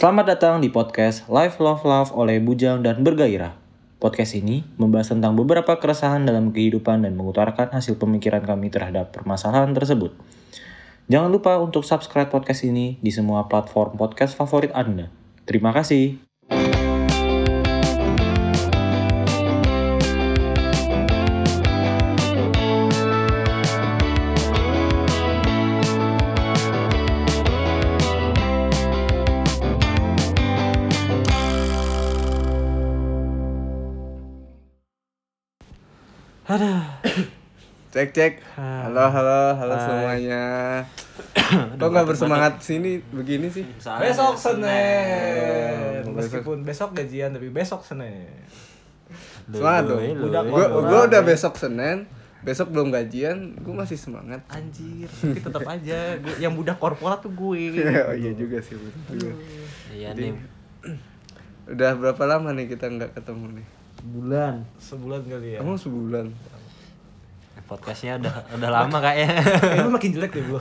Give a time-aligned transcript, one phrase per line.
[0.00, 3.52] Selamat datang di podcast Life Love Love oleh Bujang dan Bergairah.
[4.00, 9.76] Podcast ini membahas tentang beberapa keresahan dalam kehidupan dan mengutarakan hasil pemikiran kami terhadap permasalahan
[9.76, 10.16] tersebut.
[11.12, 15.12] Jangan lupa untuk subscribe podcast ini di semua platform podcast favorit Anda.
[15.44, 16.29] Terima kasih.
[38.00, 38.34] Cek cek.
[38.56, 40.44] Halo halo halo semuanya.
[41.76, 43.60] Kok nggak bersemangat sini begini sih?
[43.76, 46.08] Besok Senin.
[46.08, 48.24] Oh, Meskipun besok gajian tapi besok Senin.
[49.52, 50.00] Semangat dong.
[50.32, 52.08] Gue gue udah besok Senin.
[52.40, 54.40] Besok belum gajian, gue masih semangat.
[54.48, 57.84] Anjir, tapi tetap aja gua, yang budak korporat tuh gue.
[58.08, 58.80] oh iya juga sih.
[58.80, 59.32] bener juga.
[59.92, 60.40] Iya nih.
[61.68, 63.66] Udah berapa lama nih kita nggak ketemu nih?
[64.08, 64.64] Bulan.
[64.80, 65.58] Sebulan kali ya.
[65.60, 66.32] Emang sebulan.
[67.70, 69.38] Podcastnya udah udah lama kayaknya.
[69.80, 70.58] Lu makin jelek deh gua.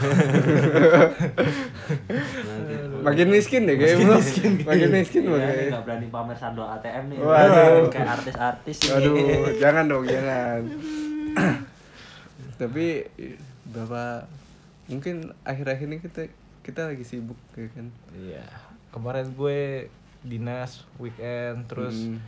[3.01, 4.17] Makin miskin deh kayaknya bro.
[4.61, 5.49] Makin miskin Iya, banget.
[5.49, 7.17] nih, nggak berani pamer saldo ATM nih.
[7.17, 7.89] Waduh.
[7.89, 8.77] Kayak artis-artis.
[8.91, 9.17] Aduh,
[9.57, 10.61] jangan dong, jangan.
[12.59, 12.85] Tapi
[13.65, 14.03] berapa
[14.85, 16.21] mungkin akhir-akhir ini kita
[16.61, 17.87] kita lagi sibuk ya kan.
[18.13, 18.45] Iya.
[18.91, 22.19] Kemarin gue dinas weekend terus Hmm.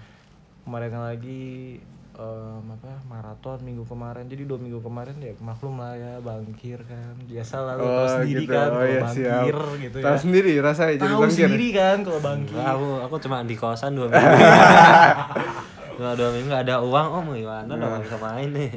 [0.64, 1.82] kemarin lagi
[2.14, 7.16] em, apa maraton minggu kemarin jadi dua minggu kemarin ya maklum lah ya bangkir kan
[7.22, 8.52] biasa lah lu tahu sendiri gitu.
[8.52, 9.23] kan Oh, kalau iya, bangkir
[9.56, 9.80] siap.
[9.80, 11.38] gitu Tahu ya sendiri rasanya jadi tahu bangkir.
[11.48, 14.40] sendiri kan kalau bangkir aku aku cuma di kosan dua minggu.
[15.94, 18.70] Dua minggu nggak ada uang om gimana dong nggak bisa main nih.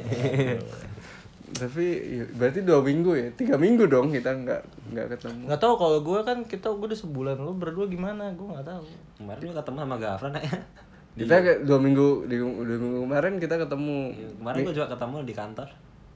[1.47, 4.61] Tapi ya, berarti dua minggu ya, tiga minggu dong kita nggak
[4.91, 5.39] nggak ketemu.
[5.45, 8.83] nggak tahu kalau gue kan kita gue udah sebulan lu berdua gimana gue nggak tahu
[9.15, 10.43] Kemarin juga ketemu sama Gafran ya.
[11.15, 13.97] Kita kayak dua minggu di dua minggu kemarin kita ketemu.
[14.39, 15.67] Kemarin gua juga ketemu di kantor.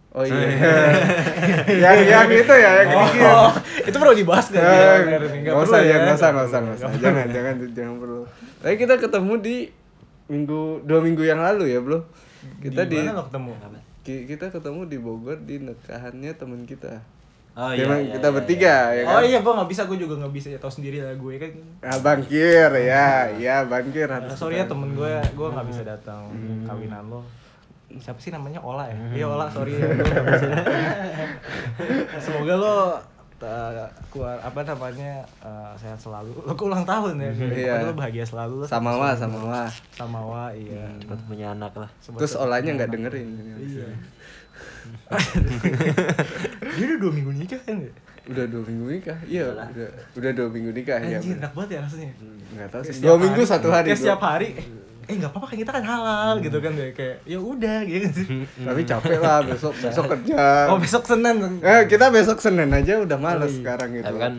[0.10, 0.42] Oh iya.
[1.86, 3.22] yang yang itu ya yang ini.
[3.30, 3.54] oh
[3.86, 4.98] itu perlu dibahas kan Eh,
[5.46, 6.90] Nggak usah ya, nggak usah, nggak usah, nggak usah.
[6.98, 8.22] Jangan, jangan, jangan perlu.
[8.58, 9.56] Tapi kita ketemu di
[10.26, 12.02] minggu dua minggu yang lalu ya, bro.
[12.58, 13.52] Kita di, mana lo ketemu
[14.02, 17.06] ki- kita ketemu di Bogor di nikahannya teman kita.
[17.60, 17.84] Oh iya.
[17.84, 19.12] emang iya, kita iya, bertiga ya kan.
[19.12, 21.52] oh iya gue nggak bisa gue juga nggak bisa ya tahu sendiri lah gue kan.
[21.84, 26.32] Ah, bangkir ya, ya bangkir Nah, sorry ya temen gue gue nggak bisa datang.
[26.64, 27.28] Kawinan lo.
[28.00, 28.64] Siapa sih namanya?
[28.64, 28.96] Ola ya?
[29.12, 29.92] Iya Ola sorry ya
[32.24, 32.76] semoga lo
[33.44, 36.32] uh, keluar apa namanya uh, sehat selalu.
[36.48, 37.32] Lo ke ulang tahun ya.
[37.36, 37.44] Iya.
[37.44, 39.64] Pokoknya lo bahagia selalu lo Sama wa, sama wa.
[39.92, 40.96] sama wa iya.
[41.04, 41.92] Cepet punya anak lah.
[42.00, 43.28] Terus olahnya nggak dengerin.
[43.60, 43.92] iya
[46.70, 47.92] dia udah dua minggu nikah kan ya?
[48.30, 51.18] Udah dua minggu nikah, iya udah udah dua minggu nikah ya.
[51.18, 52.10] anjir enak banget ya rasanya
[52.50, 52.94] Nggak tahu sih.
[53.00, 53.88] Dua minggu satu hari.
[53.90, 54.50] kayak setiap hari
[55.10, 58.12] eh nggak apa-apa kan kita kan halal gitu kan ya kayak ya udah gitu kan
[58.14, 58.26] sih
[58.62, 60.70] Tapi capek lah besok besok kerja.
[60.70, 64.06] oh besok senin Eh, kita besok Senin aja udah males sekarang gitu.
[64.06, 64.34] Tapi kan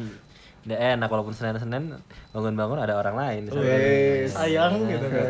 [0.61, 1.97] udah enak walaupun Senin-Senin
[2.31, 3.43] bangun-bangun ada orang lain.
[4.29, 5.27] sayang gitu kan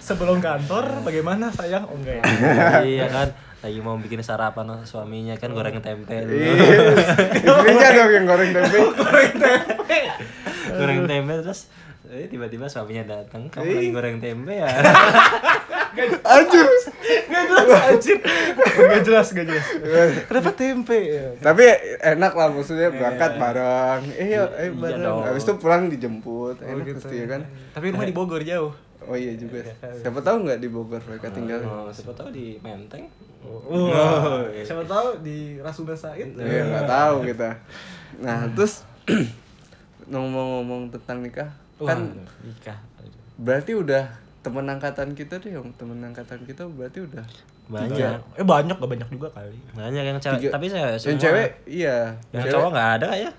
[0.00, 2.24] sebelum kantor bagaimana sayang oh enggak ya
[2.96, 6.38] iya kan lagi mau bikin sarapan suaminya kan goreng tempe dulu.
[6.38, 6.52] Iya.
[7.36, 8.78] Istrinya dong yang goreng tempe.
[10.70, 11.60] goreng tempe terus
[12.06, 14.68] eh, tiba-tiba suaminya datang kamu lagi goreng tempe ya
[16.24, 16.66] Anjir.
[17.26, 18.18] nggak jelas anjir
[18.78, 19.66] nggak jelas nggak jelas
[20.24, 21.62] kenapa tempe ya Tapi
[22.00, 24.00] enak lah maksudnya berangkat bareng.
[24.14, 25.26] Eh, yuk, eh bareng.
[25.26, 26.62] Habis itu pulang dijemput.
[26.62, 27.40] Enak gitu pasti ya kan.
[27.74, 28.70] tapi rumah di Bogor jauh
[29.08, 29.64] Oh iya juga.
[30.00, 31.60] Siapa tahu nggak di Bogor mereka tinggal.
[31.60, 33.08] oh, siapa tahu di Menteng.
[33.40, 33.88] Oh,
[34.60, 36.36] siapa tahu di Rasuna Said.
[36.36, 37.48] Iya, nggak tahu kita.
[38.18, 38.84] Nah, terus
[40.06, 42.78] ngomong-ngomong tentang nikah, kan nikah.
[43.36, 44.04] berarti udah
[44.40, 47.24] temen angkatan kita deh, yang temen angkatan kita berarti udah
[47.68, 48.16] banyak.
[48.34, 49.56] eh banyak gak banyak juga kali.
[49.72, 51.20] Banyak yang cewek Tiga- tapi saya yang semua.
[51.20, 51.96] cewek iya.
[52.30, 53.30] Yang cewek- cowok nggak ada ya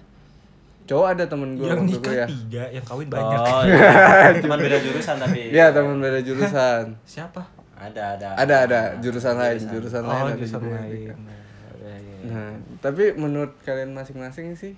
[0.89, 2.27] cowok ada temen gue yang nikah kuliah.
[2.27, 3.39] tiga yang kawin banyak.
[3.45, 4.33] Oh iya.
[4.41, 5.39] Cuma beda jurusan tapi.
[5.53, 6.83] Iya temen beda jurusan.
[7.05, 7.41] Siapa?
[7.77, 8.27] Ada ada.
[8.33, 8.79] Ada ada.
[8.97, 10.01] Jurusan lain jurusan.
[10.01, 10.73] lain oh ada jurusan juga.
[10.81, 10.89] lain.
[10.89, 11.17] Nikah.
[11.79, 12.17] Iya, iya.
[12.25, 14.73] nah tapi menurut kalian masing-masing sih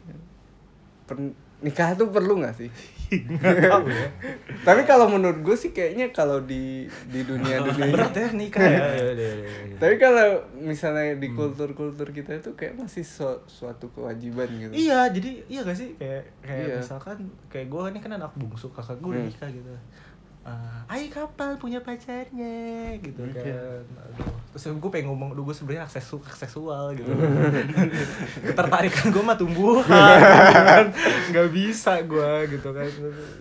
[1.07, 2.69] per- nikah tuh perlu nggak sih
[4.67, 8.79] tapi kalau menurut gue sih kayaknya kalau di di dunia dunia berat ya nikah ya
[8.87, 9.31] ya, ya, ya,
[9.67, 9.77] ya.
[9.77, 15.43] tapi kalau misalnya di kultur-kultur kita itu kayak masih su- suatu kewajiban gitu Iya, jadi
[15.45, 16.77] iya gak sih kayak kayak Iya.
[16.79, 17.17] misalkan
[17.47, 19.27] kayak gue ini kan anak bungsu kakak gue Hmm.
[19.27, 19.69] nikah gitu.
[20.41, 23.85] "Ah, Ai kapan punya pacarnya gitu kan.
[23.85, 24.33] Aduh.
[24.51, 27.07] terus gue pengen ngomong aduh gue sebenarnya aksesu seksual gitu.
[28.51, 30.85] Ketertarikan gue mah tumbuhan gitu kan.
[31.31, 32.89] Nggak bisa gue gitu kan.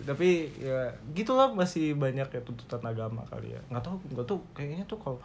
[0.06, 0.29] Tapi
[0.62, 3.61] ya gitulah masih banyak ya tuntutan agama kali ya.
[3.73, 5.19] Nggak tahu nggak tahu kayaknya tuh kalau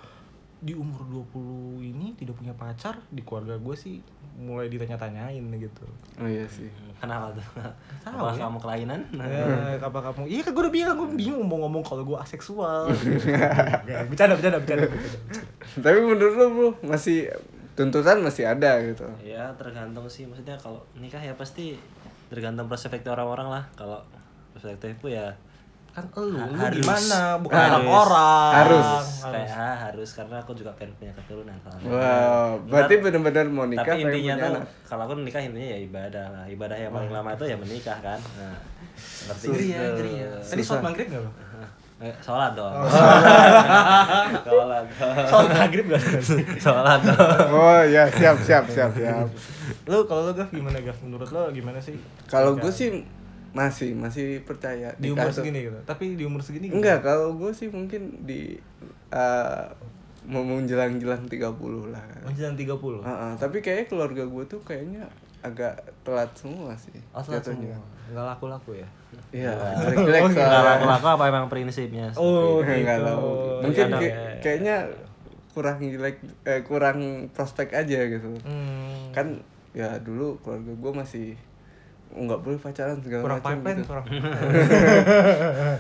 [0.65, 4.01] di umur 20 ini tidak punya pacar di keluarga gue sih
[4.35, 5.85] mulai ditanya-tanyain gitu
[6.17, 7.43] oh iya sih Kenapa tuh?
[8.07, 8.47] Tahu Apa ya.
[8.47, 9.01] kamu kelainan?
[9.19, 10.31] Ya, apa kamu?
[10.31, 12.87] Iya kan gue udah bilang gue bingung mau ngomong kalau gue aseksual.
[14.09, 14.57] Bercanda, bercanda.
[14.63, 14.87] bercanda.
[15.83, 17.27] tapi menurut lo bro masih
[17.75, 21.75] tuntutan masih ada gitu Ya tergantung sih maksudnya kalau nikah ya pasti
[22.31, 23.63] tergantung perspektif orang-orang lah.
[23.75, 23.99] Kalau
[24.55, 25.35] perspektifku ya
[25.95, 26.75] Kan lu, lu Harus.
[26.77, 27.19] gimana?
[27.39, 27.71] Bukan Harus.
[27.71, 28.51] orang-orang.
[28.53, 28.87] Harus.
[29.25, 31.55] kayak ah, harus karena aku juga pengen punya keturunan
[31.85, 34.63] wow berarti benar-benar mau nikah Tapi intinya tuh anak.
[34.83, 36.43] kalau aku nikah intinya ya ibadah lah.
[36.45, 38.19] Ibadah yang paling lama itu ya menikah kan.
[38.19, 38.59] Nah,
[38.93, 39.95] seperti ya, itu.
[39.95, 40.29] ngeri ya.
[40.41, 41.31] Tadi sholat maghrib gak lo?
[41.95, 42.75] Eh, Sholat dong.
[44.45, 45.25] Sholat dong.
[45.25, 46.03] Sholat maghrib gak?
[46.59, 47.47] Sholat dong.
[47.49, 49.27] oh ya siap siap siap siap
[49.85, 50.97] lu kalau lu Gaf gimana Gaf?
[50.99, 51.95] Menurut lo gimana sih?
[52.25, 53.05] kalau gue sih
[53.55, 55.79] masih masih percaya di umur tuh- segini gitu.
[55.81, 56.77] Tapi di umur segini gimana?
[56.77, 58.59] enggak kalau gue sih mungkin di
[59.09, 59.63] eh,
[60.25, 61.39] mau menjelang-jelang 30
[61.87, 62.99] lah Menjelang 30.
[62.99, 65.05] Heeh, tapi kayaknya keluarga gue tuh kayaknya
[65.39, 65.71] agak
[66.01, 67.73] telat semua sih Oh, telat jatuhnya.
[67.73, 67.87] semua.
[68.07, 68.87] Nggak laku-laku ya?
[69.31, 70.69] Iya, jelek-jelek Oh, Enggak soalnya.
[70.75, 72.05] laku-laku apa emang prinsipnya?
[72.13, 73.05] Oh, Nggak gitu.
[73.07, 73.29] tahu.
[73.61, 74.39] Mungkin Iya, kayak- iya.
[74.41, 74.75] kayaknya
[75.51, 76.97] kurang jelek eh, kurang
[77.31, 78.35] prospek aja gitu.
[78.41, 79.13] Hmm.
[79.13, 79.39] Kan
[79.71, 81.54] ya dulu keluarga gue masih "Oh,
[82.15, 83.87] nggak boleh pacaran segala kurang macam pipeline, gitu.
[83.87, 84.05] kurang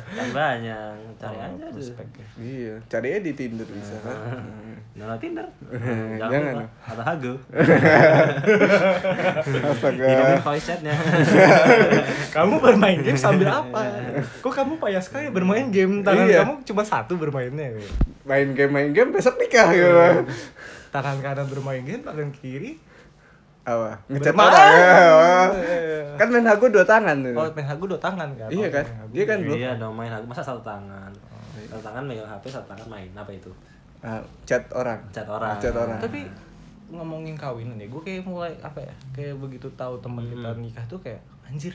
[0.05, 0.91] Kan banyak,
[1.21, 1.95] cari Oh, aja ya.
[2.35, 4.17] Iya, cari aja di Tinder bisa kan.
[4.95, 5.47] Download Tinder.
[6.19, 6.31] Jangan.
[6.31, 6.63] Jangan lupa.
[6.85, 7.33] Atau Hago.
[9.65, 10.07] Astaga.
[10.39, 10.95] Voice chatnya.
[12.31, 13.79] kamu bermain game sambil apa?
[14.39, 16.39] Kok kamu payah sekali bermain game tangan Iya.
[16.43, 17.75] kamu cuma satu bermainnya.
[18.23, 19.91] Main game main game besok nikah gitu.
[20.91, 22.79] Tangan kanan bermain game, tangan kiri.
[23.65, 23.97] Apa?
[24.07, 25.49] Ngecat orang.
[26.19, 27.33] kan main hago dua tangan tuh.
[27.33, 28.47] Oh, main hagu dua tangan kan?
[28.47, 28.85] Iya Oh, kan?
[28.85, 29.11] hagu.
[29.11, 29.53] Dia kan bro.
[29.53, 30.25] Iya dong main Hago.
[30.25, 31.11] Masa satu tangan?
[31.67, 33.09] Satu tangan megang HP, satu tangan main.
[33.11, 33.49] Apa itu?
[33.99, 35.01] Ah, chat orang.
[35.09, 35.57] Chat orang.
[35.57, 35.97] Chat orang.
[35.97, 36.23] Tapi
[36.85, 38.93] ngomongin kawinan ya, gue kayak mulai apa ya?
[39.11, 41.73] Kayak begitu tahu temen kita nikah tuh kayak anjir.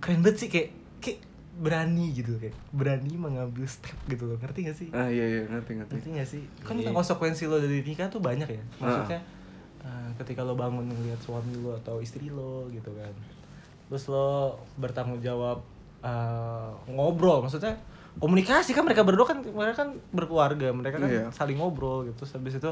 [0.00, 0.68] Keren banget sih kayak
[0.98, 1.20] kayak
[1.54, 4.36] berani gitu kayak berani mengambil step gitu loh.
[4.36, 4.88] Ngerti gak sih?
[4.90, 5.92] Ah iya iya ngerti ngerti.
[5.94, 6.42] Ngerti gak sih?
[6.60, 6.90] Kan Iya.
[6.90, 8.62] konsekuensi lo dari nikah tuh banyak ya.
[8.80, 9.20] Maksudnya
[9.84, 13.12] eh, ketika lo bangun ngeliat suami lo atau istri lo gitu kan.
[13.86, 14.28] Terus lo
[14.74, 15.60] bertanggung jawab
[16.00, 17.76] eh, ngobrol maksudnya
[18.14, 21.26] komunikasi kan mereka berdua kan mereka kan berkeluarga, mereka kan Iya.
[21.30, 22.22] saling ngobrol gitu.
[22.22, 22.70] Terus habis itu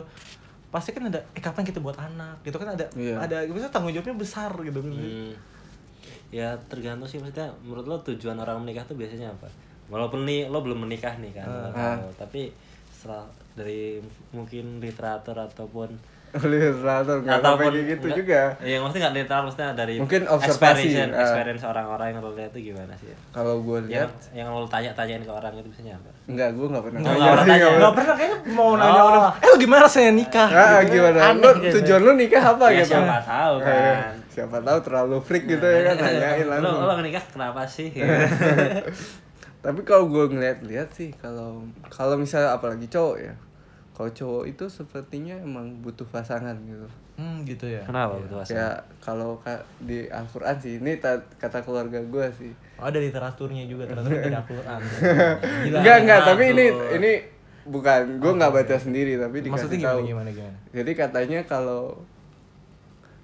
[0.68, 3.20] pasti kan ada eh kapan kita buat anak gitu kan ada Iya.
[3.20, 5.32] ada maksudnya tanggung jawabnya besar gitu Hmm.
[6.32, 9.52] Ya tergantung sih maksudnya menurut lo tujuan orang menikah tuh biasanya apa?
[9.88, 12.00] Walaupun nih lo belum menikah nih kan, lo Ah.
[12.00, 12.08] tahu.
[12.18, 12.42] tapi
[12.88, 14.00] setelah dari
[14.30, 15.92] mungkin literatur ataupun
[16.32, 18.40] Literatur nggak sampai kayak gitu nggak- juga.
[18.58, 21.20] Iya maksudnya nggak literal maksudnya dari Mungkin observasi, experience, ah.
[21.22, 23.12] experience orang-orang yang lo lihat tuh gimana sih?
[23.28, 26.10] Kalau gue Yang lihat yang lo tanya-tanyain ke orang itu biasanya apa?
[26.24, 26.98] enggak gue nggak pernah.
[26.98, 27.60] Nggak, nanya pernah tanya.
[27.60, 29.08] nggak Gak pernah kayaknya mau nanya Oh.
[29.10, 30.48] orang Eh lo gimana rasanya nikah?
[30.48, 31.18] Ah, gimana?
[31.22, 31.74] Aneh Lu gitu.
[31.76, 32.90] tujuan lu nikah apa Ya, gitu?
[32.90, 34.12] siapa tahu Eh, kan.
[34.26, 36.80] siapa tahu terlalu freak gitu ya kan nanyain lo langsung.
[36.82, 37.88] lo nikah kenapa sih?
[39.62, 43.34] Tapi kalau gue ngeliat-lihat sih kalau kalau misalnya apalagi cowok ya.
[43.92, 46.88] Kalau cowok itu sepertinya emang butuh pasangan gitu.
[47.12, 47.84] Hmm gitu ya.
[47.84, 52.52] kenapa betul Kayak kalau ka- di Al-Qur'an sih ini ta- kata keluarga gue sih.
[52.76, 54.80] Oh, ada literaturnya juga, ternyata dari Al-Quran.
[55.62, 55.78] Gila.
[55.78, 57.12] Enggak enggak, tapi ini ini
[57.62, 60.00] bukan gue nggak baca sendiri tapi dikasih Maksudnya tahu.
[60.02, 60.58] gimana, gimana, gimana?
[60.72, 62.00] Jadi katanya kalau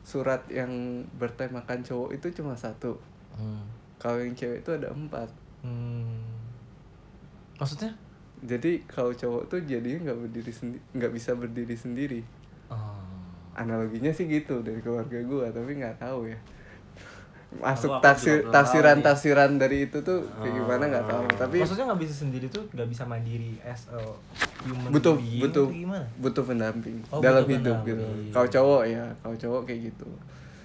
[0.02, 0.70] surat yang
[1.14, 3.00] bertemakan cowok itu cuma satu.
[3.34, 3.64] Hmm.
[3.96, 5.32] Kalau yang cewek itu ada empat.
[5.60, 6.22] Hmm.
[7.56, 7.90] Maksudnya?
[8.40, 12.20] Jadi kalau cowok tuh jadinya nggak berdiri sendiri, nggak bisa berdiri sendiri.
[12.68, 12.98] Oh.
[13.52, 16.38] Analoginya sih gitu dari keluarga gua, tapi nggak tahu ya.
[17.50, 21.24] Masuk Aku- aku tafsir juga belum tafsiran tafsiran dari itu tuh kayak gimana nggak tahu.
[21.34, 23.98] Tapi Maksudnya nggak bisa sendiri tuh nggak bisa mandiri as a
[24.62, 26.04] human butuh being butuh gimana?
[26.18, 27.96] butuh pendamping Oh, dalam butuh hidup pendamping.
[27.96, 28.30] gitu.
[28.30, 30.08] Kalau cowok ya, kalau cowok kayak gitu.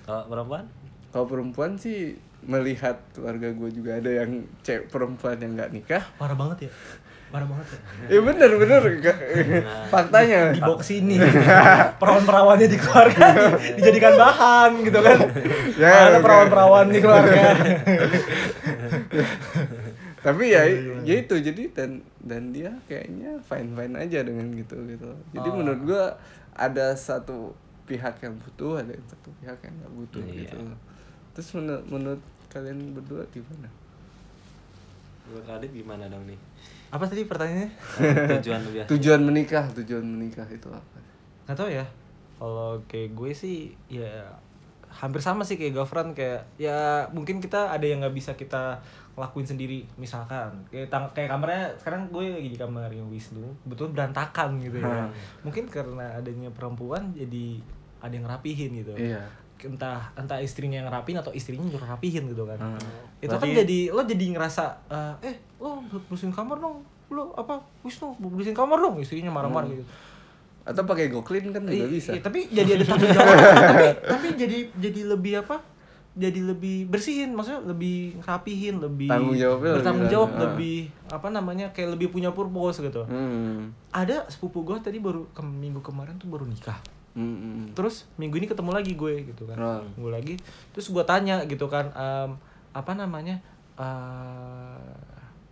[0.04, 0.64] Kalau perempuan?
[1.10, 1.98] Kalau perempuan sih
[2.44, 6.04] melihat keluarga gue juga ada yang cewek perempuan yang nggak nikah.
[6.14, 6.72] Parah banget ya.
[7.34, 7.80] Parah banget ya.
[8.08, 9.20] Ya bener bener Nggak-
[9.90, 10.54] faktanya.
[10.54, 11.18] Di box ini
[11.98, 13.26] perawan-perawannya di keluarga
[13.58, 15.18] di- dijadikan bahan gitu kan.
[15.74, 16.24] Ya, Ada oke.
[16.24, 17.42] perawan-perawan di keluarga.
[20.24, 21.92] tapi ya Iya, ya itu jadi dan
[22.24, 25.56] dan dia kayaknya fine fine aja dengan gitu gitu jadi Oh.
[25.60, 26.16] menurut gua
[26.54, 27.52] ada satu
[27.84, 30.48] pihak yang butuh ada yang satu pihak yang nggak butuh Iya.
[30.48, 30.58] gitu
[31.36, 33.68] terus menurut menurut kalian berdua gimana
[35.24, 36.40] Menurut Radit gimana dong nih?
[36.94, 37.70] Apa tadi pertanyaannya?
[38.38, 38.86] Tujuan lu ya?
[38.86, 40.98] tujuan menikah tujuan menikah itu apa
[41.50, 41.84] Gak tau ya.
[42.38, 44.30] Kalau kayak gue sih ya
[44.94, 48.78] hampir sama sih kayak girlfriend kayak ya mungkin kita ada yang nggak bisa kita
[49.18, 54.62] lakuin sendiri misalkan kayak tang kayak kamarnya sekarang gue lagi di kamarnya Wisnu betul berantakan
[54.62, 55.10] gitu ya
[55.42, 57.58] mungkin karena adanya perempuan jadi
[58.06, 59.26] ada yang rapihin gitu iya
[59.66, 62.58] entah entah istrinya yang rapin atau istrinya nyuruh rapihin gitu kan.
[62.58, 62.80] Hmm.
[63.18, 66.84] itu kan Berarti- jadi lo jadi ngerasa eh, eh lo bersihin kamar dong.
[67.08, 68.98] Lo apa Wisnu bersihin kamar dong.
[68.98, 69.86] Istrinya marah-marah gitu.
[70.64, 72.12] Atau pakai goklin kan juga bisa.
[72.12, 73.36] i- tapi jadi ada tanggung jawab.
[73.36, 75.60] Tapi, tapi jadi jadi lebih apa?
[76.14, 80.40] Jadi lebih bersihin maksudnya lebih rapihin lebih Tanggung jawabnya lebih bertanggung kan, jawab ah.
[80.46, 80.78] lebih
[81.10, 83.02] apa namanya kayak lebih punya purpose gitu.
[83.04, 83.74] Hmm.
[83.90, 86.78] ada sepupu gue tadi baru ke minggu kemarin tuh baru nikah
[87.14, 87.64] Hmm, hmm.
[87.72, 89.82] terus minggu ini ketemu lagi gue gitu kan Oh.
[89.94, 90.34] minggu lagi
[90.70, 92.34] terus gue tanya gitu kan em,
[92.72, 93.38] apa namanya
[93.78, 94.90] eh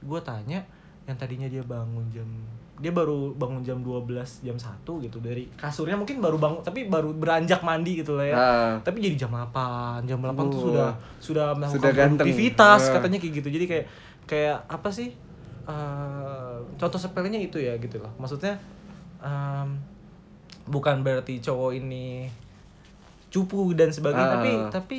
[0.01, 0.65] gue tanya
[1.03, 2.25] yang tadinya dia bangun jam
[2.77, 4.09] dia baru bangun jam 12
[4.41, 4.65] jam 1
[5.03, 8.73] gitu dari kasurnya mungkin baru bangun tapi baru beranjak mandi gitu lah ya Ah.
[8.81, 10.65] tapi jadi jam 8 jam 8 tuh Wah.
[10.65, 10.89] sudah
[11.19, 12.25] sudah melakukan Sudah ganteng.
[12.25, 12.91] produktivitas Ah.
[12.95, 13.85] katanya kayak gitu jadi kayak
[14.25, 15.13] kayak apa sih
[15.63, 18.57] eh, contoh sepelenya itu ya gitu loh maksudnya
[19.19, 19.77] em,
[20.71, 22.31] bukan berarti cowok ini
[23.27, 24.33] cupu dan sebagainya Ah.
[24.33, 24.97] tapi tapi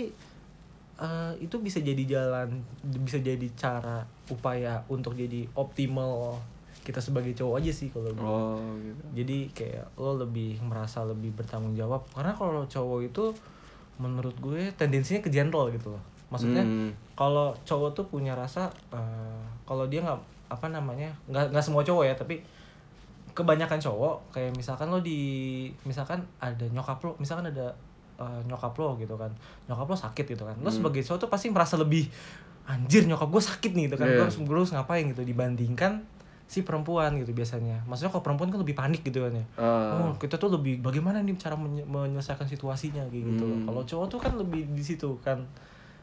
[0.98, 2.60] eh, itu bisa jadi jalan
[3.00, 6.38] bisa jadi cara upaya untuk jadi optimal
[6.80, 11.30] kita sebagai cowok aja sih kalau gue oh gitu jadi kayak lo lebih merasa lebih
[11.32, 13.24] bertanggung jawab karena kalau cowok itu
[13.96, 16.90] menurut gue tendensinya ke gentle gitu loh maksudnya Hmm.
[17.12, 22.04] kalau cowok tuh punya rasa eh, kalau dia nggak apa namanya nggak nggak semua cowok
[22.04, 22.42] ya tapi
[23.32, 25.20] kebanyakan cowok kayak misalkan lo di
[25.82, 27.72] misalkan ada nyokap lo misalkan ada
[28.16, 29.32] eh, nyokap lo gitu kan.
[29.66, 30.56] Nyokap lo sakit gitu kan.
[30.56, 32.06] Lo sebagai cowok tuh pasti merasa lebih
[32.62, 34.06] anjir nyokap gue sakit nih gitu kan.
[34.08, 36.04] Gue harus gue harus ngapain gitu dibandingkan
[36.44, 37.80] si perempuan gitu biasanya.
[37.84, 39.44] Maksudnya kalau perempuan kan lebih panik gitu kan ya.
[39.56, 40.04] Ah.
[40.04, 43.64] oh kita tuh lebih bagaimana nih cara menye- menyelesaikan situasinya kayak gitu Hmm.
[43.64, 45.40] kalau cowok tuh kan lebih di situ kan.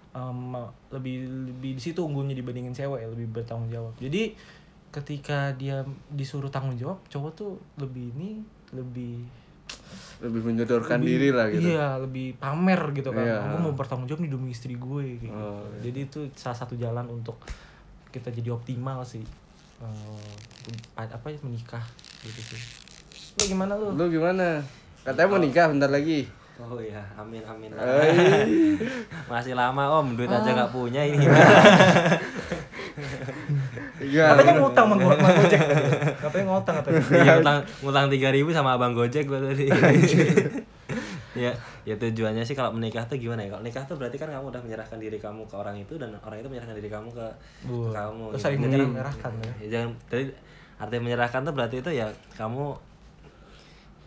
[0.10, 0.58] Em,
[0.90, 1.22] lebih
[1.54, 3.94] lebih di situ unggulnya dibandingin cewek lebih bertanggung jawab.
[3.96, 4.34] Jadi
[4.89, 8.41] ketika dia disuruh tanggung jawab cowok tuh lebih ini
[8.74, 9.22] lebih
[10.19, 11.62] lebih menyodorkan lebih- diri lah gitu.
[11.63, 13.24] iya lebih pamer gitu kan.
[13.24, 13.38] Iya.
[13.39, 15.38] aku mau bertanggung jawab nih demi istri gue kayak gitu.
[15.38, 15.79] Oh, iya.
[15.86, 17.38] jadi itu salah satu jalan untuk
[18.10, 19.24] kita jadi optimal sih.
[19.79, 20.25] Eh,
[20.98, 21.86] apa ya menikah
[22.25, 22.62] gitu sih.
[23.39, 23.96] Lu gimana lu?
[23.96, 24.60] Lu gimana?
[25.08, 26.27] Katanya mau nikah bentar lagi.
[26.60, 27.72] Oh iya, amin amin.
[29.31, 31.24] Masih lama om, duit aja nggak punya ini.
[34.00, 34.32] Iya.
[34.32, 35.62] katanya ngutang sama gua sama Gojek
[36.24, 39.68] katanya ngutang katanya Iya ngutang ngutang tiga ribu sama abang gojek gua tadi.
[41.44, 41.51] ya,
[41.86, 43.53] ya tujuannya sih kalau menikah tuh gimana ya?
[43.53, 46.41] Kalau nikah tuh berarti kan kamu udah menyerahkan diri kamu ke orang itu dan orang
[46.41, 47.27] itu menyerahkan diri kamu ke,
[47.63, 48.24] ke kamu.
[48.27, 48.44] lu gitu.
[48.44, 49.51] saling menyerah-menyerahkan ya.
[49.63, 50.24] ya jangan jadi
[50.79, 52.65] artinya menyerahkan tuh berarti itu ya kamu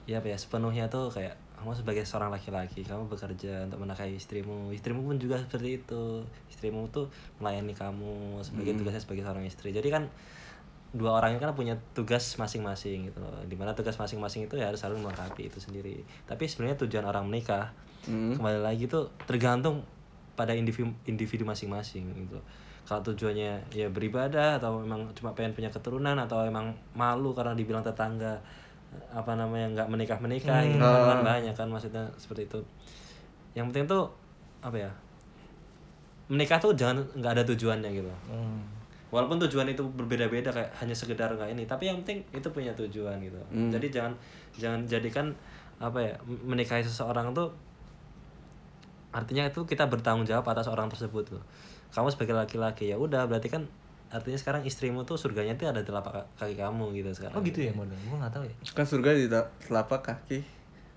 [0.08, 4.74] ya apa ya sepenuhnya tuh kayak kamu sebagai seorang laki-laki kamu bekerja untuk menafkahi istrimu.
[4.74, 6.26] Istrimu pun juga seperti itu.
[6.50, 7.06] Istrimu tuh
[7.38, 9.70] melayani kamu sebagai tugasnya sebagai seorang istri.
[9.70, 10.10] Jadi kan
[10.92, 13.32] dua orang ini kan punya tugas masing-masing gitu loh.
[13.46, 16.02] Di mana tugas masing-masing itu ya harus saling melengkapi itu sendiri.
[16.28, 17.70] Tapi sebenarnya tujuan orang menikah
[18.02, 18.34] Hmm.
[18.34, 19.86] kembali lagi tuh tergantung
[20.34, 22.38] pada individu individu masing-masing gitu.
[22.82, 27.86] Kalau tujuannya ya beribadah atau memang cuma pengen punya keturunan atau emang malu karena dibilang
[27.86, 28.42] tetangga
[29.12, 32.60] apa namanya nggak menikah menikah gitu kan banyak kan maksudnya seperti itu.
[33.56, 34.04] Yang penting tuh
[34.62, 34.90] apa ya
[36.32, 38.08] menikah tuh jangan nggak ada tujuannya gitu.
[38.30, 38.62] Hmm.
[39.12, 43.20] walaupun tujuan itu berbeda-beda kayak hanya sekedar nggak ini tapi yang penting itu punya tujuan
[43.20, 43.36] gitu.
[43.52, 44.12] Jadi jangan
[44.56, 45.26] jangan jadikan
[45.76, 47.52] apa ya menikahi seseorang tuh
[49.12, 51.42] artinya itu kita bertanggung jawab atas orang tersebut tuh.
[51.92, 53.68] Kamu sebagai laki-laki ya udah berarti kan
[54.12, 57.32] artinya sekarang istrimu tuh surganya tuh ada di telapak ka- kaki kamu gitu sekarang.
[57.32, 58.54] Oh gitu ya model gua nggak tahu ya.
[58.70, 59.26] Kan surga di
[59.62, 60.38] telapak kaki.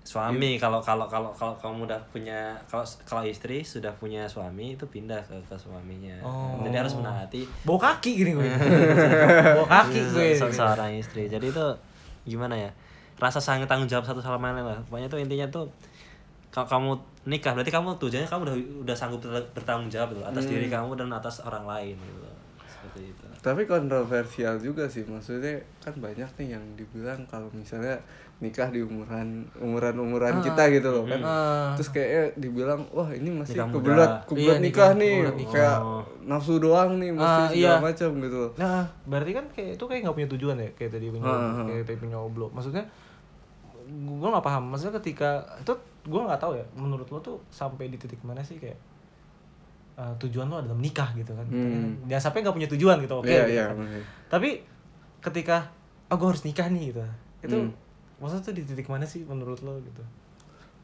[0.02, 4.86] Suami kalau kalau kalau kalau kamu udah punya kalau kalau istri sudah punya suami itu
[4.86, 6.14] pindah ke ke suaminya.
[6.20, 6.62] Oh.
[6.62, 7.42] jadi harus menaati.
[7.64, 8.46] Bawa kaki gini gue.
[9.58, 10.28] Bawa kaki gue.
[10.32, 11.26] Se- seorang istri.
[11.26, 11.66] Jadi itu
[12.24, 12.70] gimana ya?
[13.16, 14.78] Rasa sayang tanggung jawab satu sama lain lah.
[14.86, 15.66] Pokoknya tuh intinya tuh
[16.48, 16.90] kalau kamu
[17.26, 18.56] nikah berarti kamu tujuannya kamu udah
[18.86, 22.20] udah sanggup ber- bertanggung jawab tuh atas diri kamu dan atas orang lain gitu
[22.96, 28.00] seperti itu tapi kontroversial juga sih maksudnya kan banyak nih yang dibilang kalau misalnya
[28.36, 31.72] nikah di umuran umuran umuran kita gitu loh kan Ah.
[31.72, 35.52] terus kayaknya dibilang wah ini masih kebelat kebelat Iya, nikah, nikah- nih nikah.
[35.54, 35.78] kayak
[36.22, 37.74] nafsu doang nih mesti Ah, segala iya.
[37.78, 41.06] macam gitu loh Nah, berarti kan kayak itu kayak nggak punya tujuan ya, kayak tadi
[41.06, 41.64] punya, Ah, ah.
[41.64, 42.50] kayak tadi punya oblok.
[42.50, 42.84] Maksudnya,
[43.86, 44.64] gue nggak paham.
[44.66, 45.72] Maksudnya ketika itu
[46.02, 46.66] gue nggak tahu ya.
[46.74, 48.76] Menurut lo tuh sampai di titik mana sih kayak
[49.96, 51.96] eh, tujuan lo adalah menikah gitu kan Hmm.
[52.04, 53.76] jangan sampai nggak punya tujuan gitu oke Iya, gitu iya, kan.
[54.28, 54.48] tapi
[55.18, 55.56] ketika
[56.06, 57.02] oh gue harus nikah nih gitu
[57.42, 57.72] itu Hmm.
[58.16, 60.04] maksudnya tuh di titik mana sih menurut lo gitu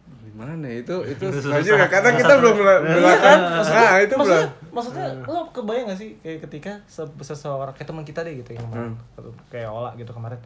[0.02, 3.38] Gimana itu itu susah juga karena kita belum melakukan.
[3.64, 4.20] Nah, itu belum.
[4.20, 8.52] maksudnya maksudnya lo kebayang gak sih kayak ketika se- seseorang kayak teman kita deh gitu
[8.52, 9.32] yang kemarin Hmm.
[9.48, 10.36] kayak Ola gitu kemarin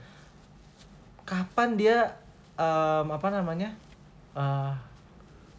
[1.24, 1.98] kapan dia
[2.54, 3.74] em, apa namanya
[4.32, 4.72] eh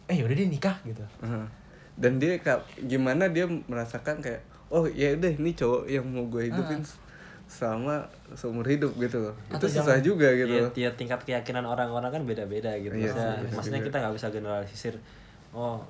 [0.06, 1.44] eh yaudah dia nikah gitu Heeh.
[1.98, 4.38] Dan dia ka- gimana dia merasakan kayak
[4.68, 6.78] oh ya udah ini cowok yang mau gue hidupin
[7.46, 9.34] selama seumur hidup gitu loh.
[9.48, 10.52] Atau itu susah juga gitu.
[10.52, 10.70] Iya, loh.
[10.70, 12.92] tiap tingkat keyakinan orang-orang kan beda-beda gitu.
[12.92, 13.88] Iya maksudnya, beda maksudnya juga.
[13.88, 14.94] kita nggak bisa generalisir.
[15.50, 15.80] Oh,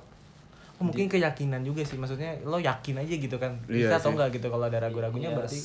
[0.79, 4.31] Oh, mungkin keyakinan juga sih maksudnya lo yakin aja gitu kan bisa Iya atau enggak
[4.31, 5.59] gitu kalau ada ragu-ragunya iya, berarti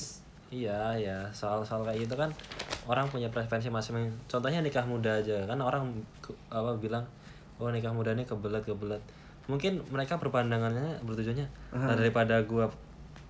[0.50, 2.33] Iya, ya soal-soal kayak gitu kan
[2.83, 4.09] orang punya preferensi masing-masing.
[4.25, 5.85] Contohnya nikah muda aja kan orang
[6.17, 7.05] ke- apa bilang
[7.57, 8.97] oh nikah muda ini kebelet kebelet.
[9.45, 12.71] Mungkin mereka berpandangannya bertujuannya "Nah, daripada gua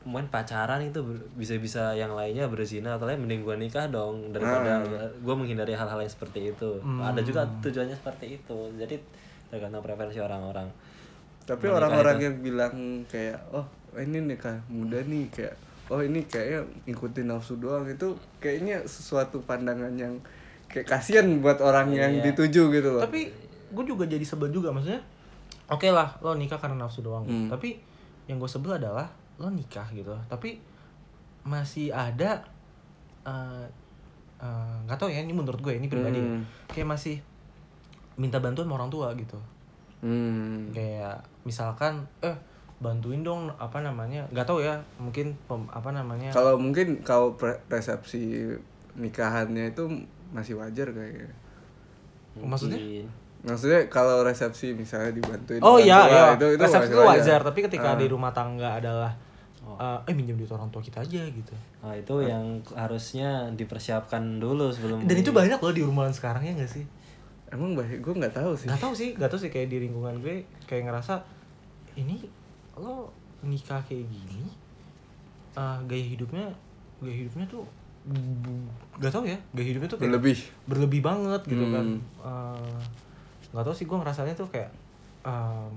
[0.03, 0.99] main pacaran itu
[1.33, 4.83] bisa-bisa yang lainnya berzina atau lain mending gua nikah dong daripada
[5.19, 6.77] gua menghindari hal-hal yang seperti itu.
[6.99, 8.57] Ada juga tujuannya seperti itu.
[8.75, 8.99] Jadi
[9.47, 10.67] tergantung preferensi orang-orang.
[11.43, 12.73] Tapi orang-orang yang bilang
[13.05, 15.53] kayak oh ini nikah muda nih kayak
[15.87, 20.15] oh ini kayaknya ngikutin nafsu doang itu kayaknya sesuatu pandangan yang
[20.65, 22.31] kayak kasihan buat orang yang Iya.
[22.31, 23.03] dituju gitu loh.
[23.03, 23.27] tapi
[23.69, 25.03] gue juga jadi sebel juga maksudnya
[25.65, 27.47] oke lah lo nikah karena nafsu doang Hmm.
[27.47, 27.79] tapi
[28.25, 30.59] yang gue sebel adalah lo nikah gitu tapi
[31.43, 32.39] masih ada
[33.21, 33.65] eh,
[34.37, 36.25] eh, nggak tahu ya ini menurut gue ini pribadi ya.
[36.25, 36.43] Hmm.
[36.67, 37.15] kayak masih
[38.13, 39.39] minta bantuan sama orang tua gitu
[39.99, 40.67] Hmm.
[40.69, 42.35] kayak misalkan eh
[42.77, 47.55] bantuin dong apa namanya nggak tahu ya mungkin pem- apa namanya Kalau mungkin kalau pre-
[47.67, 48.43] resepsi
[48.93, 49.87] nikahannya itu
[50.29, 51.31] masih wajar kayaknya.
[52.35, 53.07] Maksudnya?
[53.43, 57.59] Maksudnya kalau resepsi misalnya dibantuin oh iya tua, iya itu itu resepsi itu wajar tapi
[57.61, 57.99] ketika Ah.
[57.99, 59.11] di rumah tangga adalah
[59.65, 64.67] eh, eh minjem duit orang tua kita aja gitu Nah, itu yang harusnya dipersiapkan dulu
[64.69, 66.87] sebelum dan itu banyak loh di rumahan sekarang ya gak sih
[67.47, 68.65] Emang baik, gue nggak tahu sih.
[68.65, 71.21] nggak tahu sih nggak tahu sih kayak di lingkungan gue kayak ngerasa
[71.93, 72.25] ini
[72.73, 74.47] lo nikah kayak gini
[75.53, 76.47] eh, gaya hidupnya
[76.97, 77.67] gaya hidupnya tuh
[78.95, 80.39] nggak tahu ya gaya hidupnya tuh kayak Berlebih.
[80.65, 81.85] berlebih banget gitu kan
[82.17, 82.79] Hmm.
[83.53, 84.69] Nggak tahu sih gue ngerasanya tuh kayak
[85.23, 85.75] em,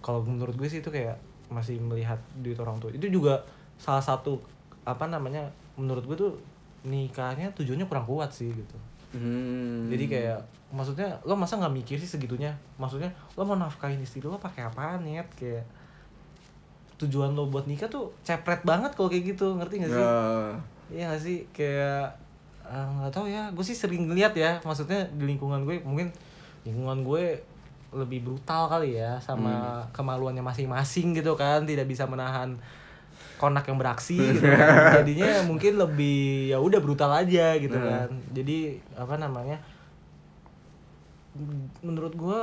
[0.00, 1.18] kalau menurut gue sih itu kayak
[1.50, 2.94] masih melihat duit orang tua.
[2.94, 3.42] Itu juga
[3.76, 4.38] salah satu
[4.86, 6.32] apa namanya menurut gue tuh
[6.86, 8.78] nikahnya tujuannya kurang kuat sih gitu.
[9.16, 9.88] Hmm.
[9.88, 10.40] jadi kayak
[10.74, 12.52] maksudnya lo masa nggak mikir sih segitunya?
[12.76, 15.64] Maksudnya lo mau nafkahin istri lo pakai apaan net kayak
[17.00, 20.02] tujuan lo buat nikah tuh cepret banget kalau kayak gitu ngerti gak sih?
[20.02, 20.20] Ya.
[20.90, 21.38] Iya gak sih?
[21.54, 22.18] Kayak
[22.66, 23.48] eh, nggak tahu ya.
[23.54, 26.10] Gue sih sering ngeliat ya maksudnya di lingkungan gue mungkin
[26.66, 27.24] lingkungan gue
[27.94, 32.52] lebih brutal kali ya sama kemaluannya masing-masing gitu kan tidak bisa menahan
[33.36, 35.00] konak yang beraksi gitu kan.
[35.00, 38.58] jadinya mungkin lebih ya udah brutal aja gitu kan jadi
[38.92, 39.56] apa namanya
[41.80, 42.40] menurut gue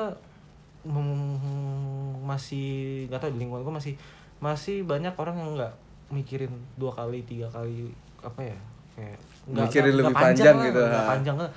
[0.86, 2.70] mm, masih
[3.08, 3.94] nggak tahu di lingkungan gue masih
[4.38, 5.74] masih banyak orang yang nggak
[6.10, 7.90] mikirin dua kali tiga kali
[8.22, 8.58] apa ya
[8.94, 9.18] kayak
[9.50, 11.00] nggak- Mikirin nggak- lebih nggak panjang lah, gitu, ha.
[11.10, 11.52] panjang lah.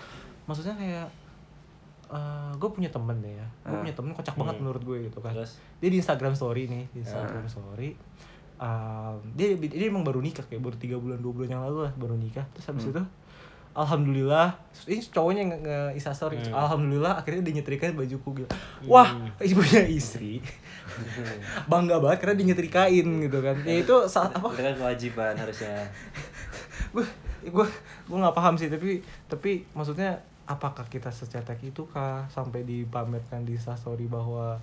[0.44, 1.06] maksudnya kayak
[2.56, 3.46] gue punya temen deh ya.
[3.62, 3.82] Gue Ah.
[3.82, 5.34] punya temen kocak banget menurut gue gitu kan.
[5.34, 5.58] Terus?
[5.76, 7.90] dia di Instagram Story nih di Instagram Story.
[8.56, 11.92] Um, dia dia emang baru nikah kayak baru tiga bulan dua bulan yang lalu lah
[11.94, 12.46] baru nikah.
[12.54, 13.02] Terus habis itu
[13.76, 14.56] Alhamdulillah
[14.88, 18.48] ini cowoknya nge, nge Insta story Alhamdulillah akhirnya dia nyetrikain bajuku gitu.
[18.88, 20.40] Wah ibunya istri.
[21.70, 23.56] Bangga banget karena dia nyetrikain gitu kan.
[23.68, 24.48] Ya itu saat apa?
[24.48, 25.84] Itu kan kewajiban harusnya.
[26.96, 27.04] gue
[27.44, 27.66] gue
[28.08, 33.58] gue nggak paham sih tapi tapi maksudnya apakah kita secetek itu kah sampai dipamerkan di
[33.58, 34.54] story bahwa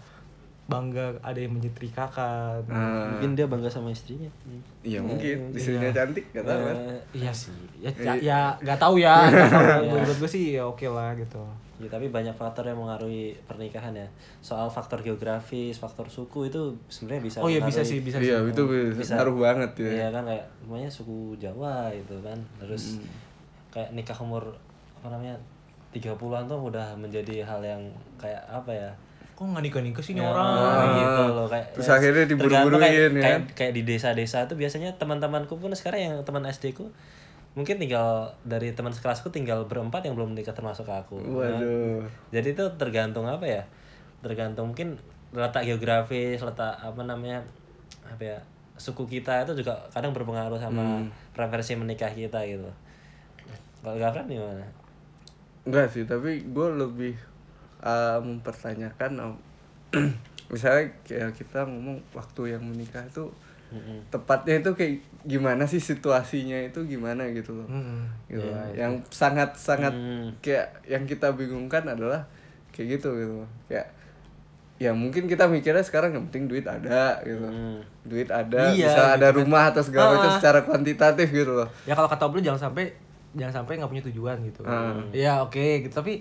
[0.64, 3.12] bangga ada yang menyetrikakan Ah.
[3.12, 4.32] Mungkin dia bangga sama istrinya.
[4.80, 6.76] Iya mungkin istrinya cantik gak tahu kan.
[6.88, 7.52] Eh, iya sih
[7.84, 9.92] ya ya, ya tahu ya nggak tahu Iya.
[9.92, 11.44] menurut gue sih ya oke lah gitu
[11.82, 14.08] Ya, tapi banyak faktor yang mengaruhi pernikahan ya.
[14.40, 18.56] Soal faktor geografis, faktor suku itu sebenarnya bisa oh iya bisa sih bisa Iya sih
[18.56, 18.64] itu
[18.96, 19.90] bisa ngaruh banget ya.
[19.92, 22.40] Iya kan kayak namanya suku Jawa itu kan.
[22.62, 23.04] Terus
[23.68, 24.56] kayak nikah umur
[25.02, 25.36] apa namanya
[25.94, 27.82] 30-an tuh udah menjadi hal yang
[28.18, 28.92] kayak apa ya?
[29.34, 32.38] kok nggak nikah nikah sih ini Ya, orang gitu loh kayak Terus ya, akhirnya tergantung
[32.38, 33.42] diburu-buruin, kayak, ya kayak, kan?
[33.56, 36.94] kayak di desa-desa tuh biasanya teman-temanku pun sekarang yang teman SD ku
[37.54, 42.06] mungkin tinggal dari teman sekelasku tinggal berempat yang belum nikah termasuk aku Waduh.
[42.30, 43.62] jadi itu tergantung apa ya
[44.22, 47.42] tergantung mungkin letak geografis letak apa namanya
[48.04, 48.38] apa ya
[48.76, 51.10] suku kita itu juga kadang berpengaruh sama Hmm.
[51.32, 52.70] preferensi menikah kita gitu
[53.82, 54.62] kalau Gafran gimana
[55.64, 57.16] Enggak sih, tapi gue lebih
[57.80, 59.36] uh, mempertanyakan um,
[60.52, 63.26] misalnya kayak kita ngomong waktu yang menikah itu
[64.08, 68.06] tepatnya itu kayak gimana sih situasinya itu gimana gitu loh Mm-mm.
[68.28, 68.54] gitu loh.
[68.70, 68.86] iya.
[68.86, 70.30] yang sangat sangat Hmm.
[70.40, 72.22] kayak yang kita bingungkan adalah
[72.70, 73.50] kayak gitu gitu loh.
[73.66, 73.90] kayak
[74.78, 77.82] ya mungkin kita mikirnya sekarang yang penting duit ada gitu Hmm.
[78.04, 79.40] duit ada Iya, bisa ada gitu kan.
[79.42, 80.38] rumah atau segala macam Ah.
[80.38, 82.94] secara kuantitatif gitu loh ya kalau kata Oblo jangan sampai
[83.34, 84.62] jangan sampai nggak punya tujuan gitu.
[84.64, 84.98] Ah.
[85.12, 85.94] ya oke gitu.
[85.94, 86.14] Tapi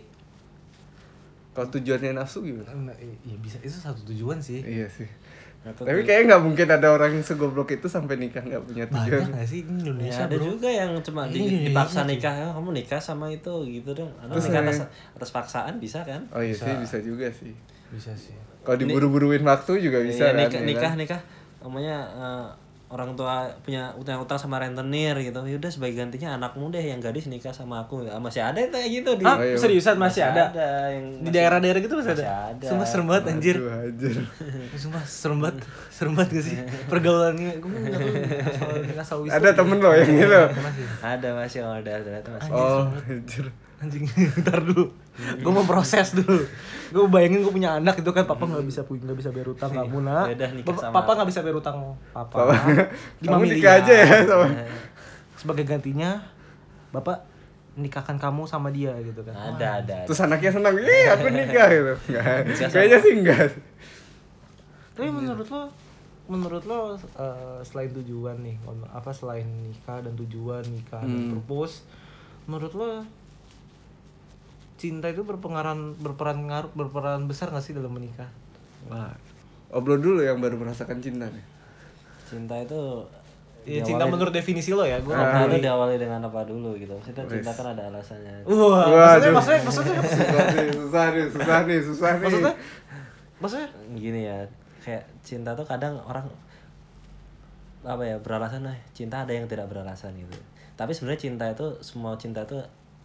[1.52, 2.72] kalau tujuannya nafsu gimana?
[2.72, 4.64] Nah, i- iya bisa itu satu tujuan sih.
[4.64, 5.04] Iya sih.
[5.62, 9.04] Atau tapi kayaknya nggak mungkin ada orang yang segoblok itu sampai nikah nggak punya banyak
[9.14, 9.28] tujuan.
[9.30, 10.44] nggak sih ini Indonesia Ya, ada bro?
[10.48, 14.10] juga yang cuma di- Ini dipaksa Indonesia, nikah, "Oh, kamu nikah sama itu gitu dong.
[14.18, 14.78] Atau Terus, nikah eh, atas
[15.12, 16.20] atas paksaan bisa kan?
[16.32, 17.52] oh iya sih bisa juga sih.
[17.92, 18.34] Bisa sih.
[18.62, 20.98] Kalau diburu-buruin waktu juga bisa Iya, kan, nikah, ya nikah, kan?
[20.98, 21.20] nikah,
[21.60, 22.46] namanya eh,
[22.92, 25.40] orang tua punya utang-utang sama rentenir gitu.
[25.40, 28.04] Yaudah sebagai gantinya anakmu deh yang gadis nikah sama aku.
[28.04, 29.56] Ya, masih ada kayak gitu di ah iya.
[29.56, 30.52] seriusan masih, ada,
[30.92, 32.52] yang di masih- daerah-daerah gitu masih, masih ada.
[32.52, 32.66] ada.
[32.68, 34.14] Sumpah serem banget anjir anjir.
[34.82, 35.56] Sumpah serem banget
[35.88, 36.56] Serem banget gak sih
[36.88, 41.60] Pergaulannya Gue gak tau asal, asal wisata ada temen lo yang gitu Masih Ada masih
[41.62, 42.50] ada ada itu masih.
[42.52, 43.44] oh anjir
[43.80, 44.04] Anjing
[44.44, 46.40] Ntar dulu Gue mau proses dulu.
[46.88, 49.70] Gue bayangin gue punya anak itu kan Papa gak bisa punya gak bisa bayar utang
[49.70, 51.76] kamu nak Yaudah, nikah Papa- sama- Papa gak bisa bayar utang
[52.10, 52.34] Papa.
[52.38, 52.54] Papa,
[53.20, 54.46] kamu nikah aja ya sama
[55.34, 56.10] Sebagai gantinya
[56.90, 57.28] Bapak
[57.72, 59.32] nikahkan kamu sama dia gitu kan.
[59.32, 59.68] Ada ada.
[59.82, 59.96] ada.
[60.04, 61.92] terus anaknya senang ih aku nikah gitu.
[62.10, 62.24] Nggak,
[62.68, 63.48] kayaknya sih enggak.
[64.92, 65.62] Tapi menurut lo
[66.24, 68.56] menurut lo eh, selain tujuan nih
[68.88, 71.30] apa selain nikah dan tujuan nikah dan Hmm.
[71.34, 71.84] purpose
[72.44, 72.88] menurut lo
[74.82, 78.26] cinta itu berpengaruh berperan ngaruh berperan besar gak sih dalam menikah?
[78.90, 79.14] Wah.
[79.70, 81.44] Obrol dulu yang baru merasakan cinta nih.
[82.26, 83.06] Cinta itu
[83.62, 86.98] diawali- cinta menurut definisi lo ya gue Apa dulu diawali dengan apa dulu gitu.
[86.98, 88.42] Maksudnya cinta kan ada alasannya.
[88.42, 92.24] Wah, maksudnya maksudnya maksudnya susah nih susah nih susah nih susah nih.
[92.26, 92.54] Maksudnya?
[93.38, 93.68] Maksudnya?
[93.94, 94.38] Gini ya,
[94.82, 96.26] kayak cinta tuh kadang orang
[97.86, 98.74] apa ya beralasan lah.
[98.90, 100.34] Cinta ada yang tidak beralasan gitu.
[100.74, 102.58] Tapi sebenarnya cinta itu semua cinta itu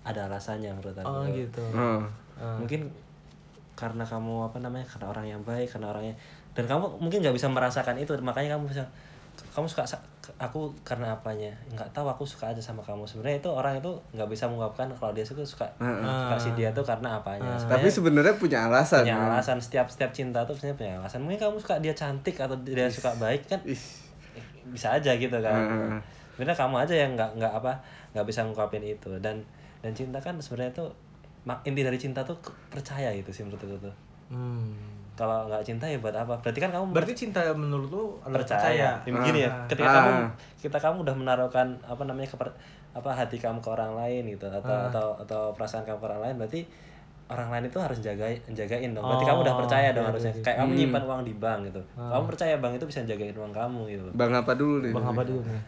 [0.07, 1.11] ada alasannya menurut aku.
[1.11, 1.63] Oh gitu.
[1.75, 2.01] Oh.
[2.37, 2.85] mungkin
[3.73, 6.13] karena kamu apa namanya karena orang yang baik karena orangnya
[6.53, 8.85] dan kamu mungkin nggak bisa merasakan itu makanya kamu bisa
[9.53, 9.85] kamu suka
[10.37, 11.49] aku karena apanya?
[11.71, 13.05] Nggak tahu aku suka aja sama kamu.
[13.07, 15.67] Sebenarnya itu orang itu nggak bisa mengungkapkan kalau dia suka suka
[16.33, 17.57] kasih dia tuh karena apanya.
[17.57, 19.37] Tapi sebenarnya punya alasan punya kan?
[19.37, 21.19] alasan setiap setiap cinta tuh sebenarnya punya alasan.
[21.23, 23.79] Mungkin kamu suka dia cantik atau dia suka baik kan Ih.
[24.69, 25.57] bisa aja gitu kan.
[25.57, 26.01] Heeh.
[26.37, 27.73] sebenarnya kamu aja yang nggak nggak apa
[28.13, 29.09] nggak bisa ngungkapin itu.
[29.21, 29.41] Dan
[29.79, 30.89] dan cinta kan sebenarnya tuh
[31.43, 32.35] mak- inti dari cinta tuh
[32.67, 33.95] percaya itu sih menurut aku tuh.
[34.27, 34.75] Hmm.
[35.13, 36.37] kalau nggak cinta ya buat apa?
[36.37, 37.89] Berarti kan kamu berarti cinta menurut
[38.21, 38.89] adalah percaya, percaya?
[39.01, 39.65] Ya, begini ya Ah.
[39.65, 39.95] ketika Ah.
[39.97, 40.11] kamu
[40.59, 42.49] kita kamu udah menaruhkan apa namanya keper,
[42.91, 44.85] apa hati kamu ke orang lain gitu atau Ah.
[44.87, 46.61] atau atau perasaan kamu ke orang lain berarti
[47.27, 49.01] orang lain itu harus jagain jagain dong.
[49.01, 50.31] Berarti Oh, kamu udah percaya dong iya, harusnya.
[50.31, 51.81] iya, kayak kamu nyimpan uang di bank gitu.
[51.97, 54.05] Kamu percaya bank itu bisa jagain uang kamu gitu.
[54.13, 55.61] Bang apa dulu nih bang apa dulu nih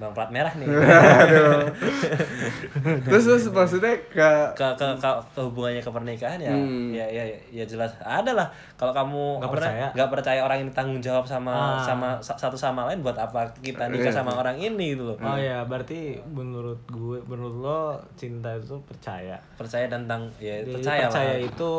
[0.00, 0.64] bang plat merah nih
[3.02, 6.88] terus terus maksudnya ke ke ke ke, ke hubungannya ke pernikahan ya, Hmm.
[6.90, 9.86] ya ya ya jelas ada lah kalau kamu Nggak percaya.
[9.92, 11.82] nggak percaya orang ini tanggung jawab sama Ah.
[11.82, 15.36] sama sa- satu sama lain buat apa kita nikah sama orang ini gitu loh Oh
[15.36, 17.80] ya, berarti menurut gue, menurut lo
[18.14, 19.36] cinta itu percaya.
[19.54, 21.44] percaya tentang ya Jadi percaya, percaya lah.
[21.44, 21.70] itu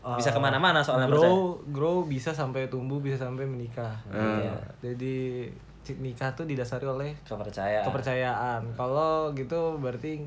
[0.00, 3.92] uh, Bisa ke mana-mana soalnya grow, grow bisa sampai tumbuh, bisa sampai menikah.
[4.06, 4.40] Hmm.
[4.40, 4.54] Iya.
[4.82, 5.50] Jadi
[5.94, 8.60] nikah tuh didasari oleh kepercayaan kepercayaan.
[8.72, 10.26] Kalau gitu berarti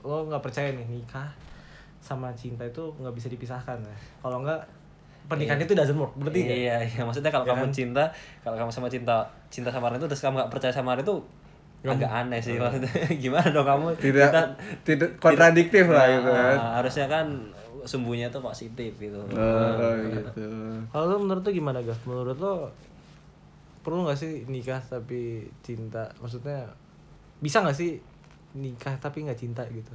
[0.00, 1.28] lo nggak percaya nih nikah
[1.98, 3.96] sama cinta itu nggak bisa dipisahkan ya.
[4.18, 4.60] Kalau nggak
[5.26, 6.16] pernikahan itu doesn't work.
[6.16, 6.56] Berarti nggak?
[6.56, 7.70] iya iya maksudnya kalau Ya kamu kan?
[7.70, 8.04] cinta
[8.40, 9.16] kalau kamu sama cinta
[9.48, 11.16] cinta sama orang itu terus kamu nggak percaya sama orang itu
[11.80, 12.92] agak aneh sih maksudnya
[13.24, 14.52] gimana dong kamu tidak kita-
[14.84, 17.26] tidak kontradiktif lah Nah, gitu kan harusnya kan
[17.82, 20.44] sumbunya tuh positif gitu oh, gitu
[20.86, 21.96] Kalau lo menurut lo gimana Gav?
[22.04, 22.68] Menurut lo
[23.80, 26.04] perlu nggak sih nikah tapi cinta?
[26.16, 26.68] Maksudnya
[27.38, 27.96] bisa nggak sih
[28.52, 29.92] nikah tapi nggak cinta gitu?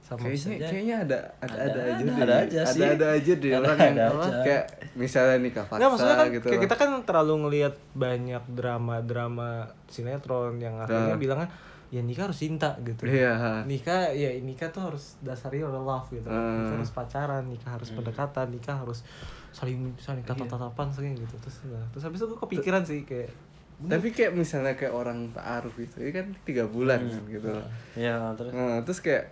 [0.00, 2.80] Sama kayaknya kayaknya ada ada ada, Ada, aja ada, ada aja sih.
[2.80, 4.40] ada ada aja deh Ada, orang yang ada aja.
[4.40, 4.64] kayak
[4.94, 6.64] misalnya nikah paksa Nggak, maksudnya kan gitu kayak lah.
[6.64, 9.50] kita kan terlalu ngelihat banyak drama-drama
[9.86, 11.20] sinetron yang akhirnya Nah.
[11.20, 11.48] bilangnya
[11.88, 13.04] ya nikah harus cinta gitu.
[13.04, 16.24] iya Nikah ya nikah tuh harus dasari oleh love gitu.
[16.24, 16.76] Nikah Hmm.
[16.76, 19.04] harus pacaran, nikah harus pendekatan, nikah harus
[19.50, 21.34] saling saling tatap-tatapan saling gitu.
[21.40, 23.30] Terus nah, terus habis itu gue kepikiran sih kayak
[23.78, 27.48] tapi kayak misalnya kayak orang taaruf gitu ini kan tiga bulan kan gitu.
[27.54, 28.50] Loh ya terus?
[28.50, 29.30] Nah, terus kayak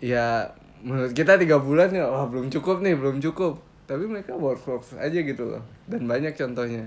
[0.00, 0.48] ya
[0.80, 3.60] menurut kita tiga bulan ya wah belum cukup nih belum cukup.
[3.88, 6.84] Tapi mereka work work aja gitu loh dan banyak contohnya.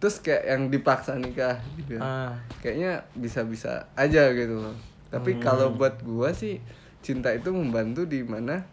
[0.00, 2.32] Terus kayak yang dipaksa nikah gitu ah.
[2.60, 4.76] Kayaknya bisa-bisa aja gitu loh.
[5.12, 6.60] Tapi kalau buat gua sih
[7.04, 8.64] cinta itu membantu di mana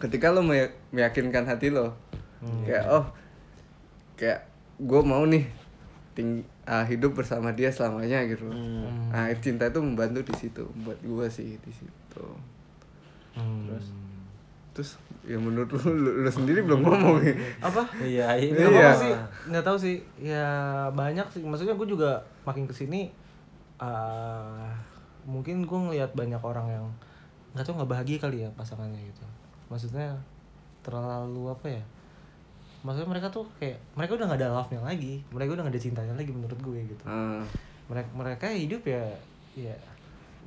[0.00, 1.92] ketika lo meya- meyakinkan hati lo
[2.64, 3.04] kayak oh
[4.16, 4.40] kayak
[4.78, 5.44] gue mau nih
[6.10, 8.54] ting ah, hidup bersama dia selamanya gitu loh.
[8.54, 9.10] Hmm.
[9.10, 12.24] Nah, cinta itu membantu di situ buat gue sih di situ.
[13.66, 13.86] Terus
[14.70, 14.90] terus
[15.22, 17.34] ya menurut lu, lu, lu sendiri belum ngomong nih.
[17.60, 18.64] apa iya ini Iya.
[18.64, 19.14] Nggak apa-apa sih
[19.50, 20.48] nggak tahu sih ya
[20.90, 23.10] banyak sih maksudnya gue juga makin ke sini
[23.76, 24.68] eh
[25.22, 26.86] mungkin gue ngelihat banyak orang yang
[27.52, 29.24] nggak tahu nggak bahagia kali ya pasangannya gitu
[29.70, 30.12] maksudnya
[30.82, 31.82] terlalu apa ya
[32.80, 35.82] maksudnya mereka tuh kayak mereka udah nggak ada love nya lagi mereka udah nggak ada
[35.82, 37.44] cintanya lagi menurut gue gitu Ah,
[37.86, 39.04] mereka mereka hidup ya
[39.52, 39.74] ya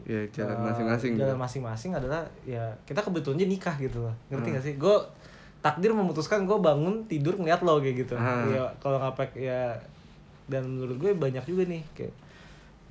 [0.03, 1.11] ya jalan eh, masing-masing.
[1.15, 1.39] jalan gitu.
[1.39, 4.55] masing-masing adalah ya kita kebetulannya nikah gitu loh ngerti Hmm.
[4.57, 4.95] gak sih gue
[5.61, 8.43] takdir memutuskan gue bangun tidur ngeliat lo kayak gitu Ah.
[8.45, 9.71] ya kalau ngapek ya
[10.45, 12.11] dan menurut gue banyak juga nih kayak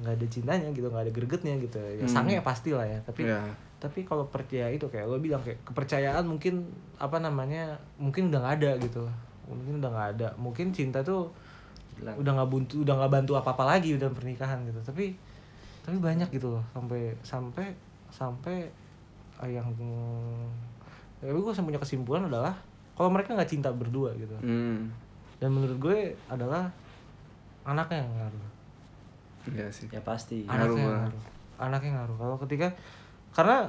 [0.00, 2.08] nggak ada cintanya gitu nggak ada gregetnya gitu ya Hmm.
[2.08, 3.42] sange pasti lah ya tapi Ya.
[3.82, 6.62] Tapi kalau percaya itu kayak lo bilang kayak kepercayaan mungkin
[6.96, 7.66] apa namanya
[7.98, 9.02] mungkin udah nggak ada gitu
[9.44, 11.26] mungkin udah nggak ada mungkin cinta tuh
[11.92, 12.14] Hilang.
[12.16, 15.18] udah nggak bantu udah nggak bantu apa apa lagi dalam pernikahan gitu tapi
[15.82, 17.66] tapi banyak gitu loh sampai sampai
[18.08, 18.70] sampai
[19.42, 19.66] eh, yang
[21.18, 22.54] tapi gue punya kesimpulan adalah
[22.94, 24.90] kalau mereka nggak cinta berdua gitu Hmm.
[25.38, 26.70] dan menurut gue adalah
[27.62, 28.46] anaknya yang ngaruh
[29.42, 29.90] Iya sih.
[29.90, 31.02] ya pasti Ngaruh anaknya yang banget.
[31.10, 31.22] ngaruh
[31.58, 32.66] anaknya yang ngaruh kalau ketika
[33.32, 33.68] karena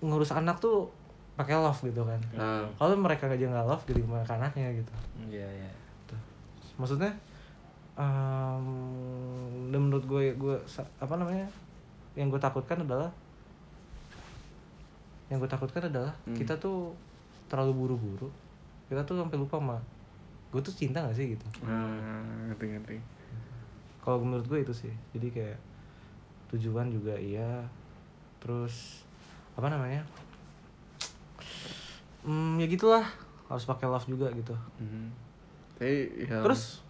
[0.00, 0.88] ngurus anak tuh
[1.34, 2.20] pakai love gitu kan.
[2.34, 2.64] Ah.
[2.74, 4.92] kalau mereka aja nggak love jadi mereka anaknya gitu.
[5.26, 5.70] Iya iya.
[6.76, 7.12] Maksudnya
[7.94, 8.66] em,
[9.68, 10.56] dan menurut gue gue
[10.96, 11.44] apa namanya
[12.12, 13.12] yang gue takutkan adalah
[15.28, 16.34] yang gue takutkan adalah Hmm.
[16.34, 16.90] kita tuh
[17.46, 18.28] terlalu buru-buru
[18.88, 19.78] kita tuh sampai lupa sama
[20.50, 21.46] gue tuh cinta gak sih gitu?
[21.62, 21.86] Ah,
[22.48, 22.96] ngerti ngerti.
[24.00, 24.90] kalau menurut gue itu sih.
[25.12, 25.58] Jadi kayak
[26.48, 27.62] tujuan juga iya
[28.40, 29.04] terus
[29.54, 30.02] apa namanya?
[32.24, 33.04] Hmm, ya gitulah.
[33.48, 34.56] Harus pakai love juga gitu.
[34.80, 35.12] Hmm.
[35.80, 36.40] Tapi ya.
[36.44, 36.84] terus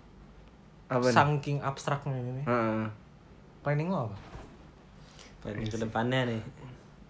[0.90, 1.14] apa nih?
[1.14, 2.42] saking abstraknya ini.
[2.46, 2.90] Ah,
[3.62, 4.16] planning lo apa?
[5.46, 6.42] Planning ke depannya nih.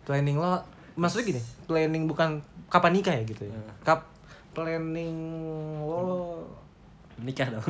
[0.04, 0.60] Planning lo
[1.00, 3.54] maksudnya gini planning bukan kapan nikah ya gitu ya?
[3.54, 3.72] Hmm.
[3.80, 4.00] kap
[4.52, 5.16] planning
[5.80, 6.44] lo
[7.20, 7.64] nikah dong.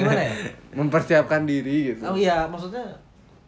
[0.00, 0.34] Gimana ya?
[0.76, 2.04] Mempersiapkan diri gitu.
[2.04, 2.84] oh iya maksudnya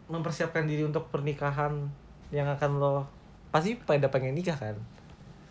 [0.08, 1.88] mempersiapkan diri untuk pernikahan
[2.32, 3.04] yang akan lo
[3.48, 4.72] pasti pada pengen nikah kan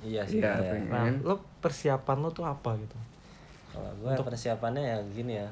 [0.02, 0.72] iya sih Iya, iya.
[0.74, 0.90] pengen.
[0.90, 2.98] nah lo persiapan lo tuh apa gitu
[3.70, 5.48] kalau gue persiapannya ya gini ya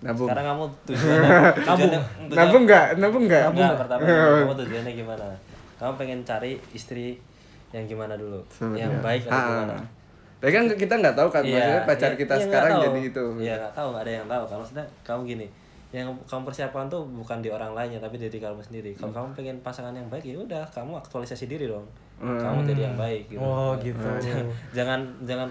[0.00, 0.24] Nabung.
[0.24, 1.88] sekarang kamu tujuannya tujuannya
[2.24, 2.86] tujuan- Nabung nggak?
[2.96, 3.44] Nabung nggak?
[3.52, 5.26] Enggak, pertama kamu tujuannya gimana
[5.76, 7.20] kamu pengen cari istri
[7.70, 9.44] yang gimana dulu Seperti yang baik atau Ah.
[9.60, 9.76] gimana
[10.40, 13.24] Tapi kan kita nggak tahu kan, maksudnya pacar iya, kita iya, sekarang nggak jadi itu.
[13.38, 14.42] Iya nggak tahu, nggak ada yang tahu.
[14.42, 15.46] Kalau maksudnya kamu gini,
[15.90, 18.94] yang kamu persiapkan tuh bukan di orang lainnya tapi diri kamu sendiri.
[18.94, 21.82] Kalau kamu pengen pasangan yang baik ya udah, kamu aktualisasi diri dong.
[22.22, 23.42] Kamu jadi yang baik gitu.
[23.42, 24.06] Oh, gitu.
[24.76, 25.50] jangan jangan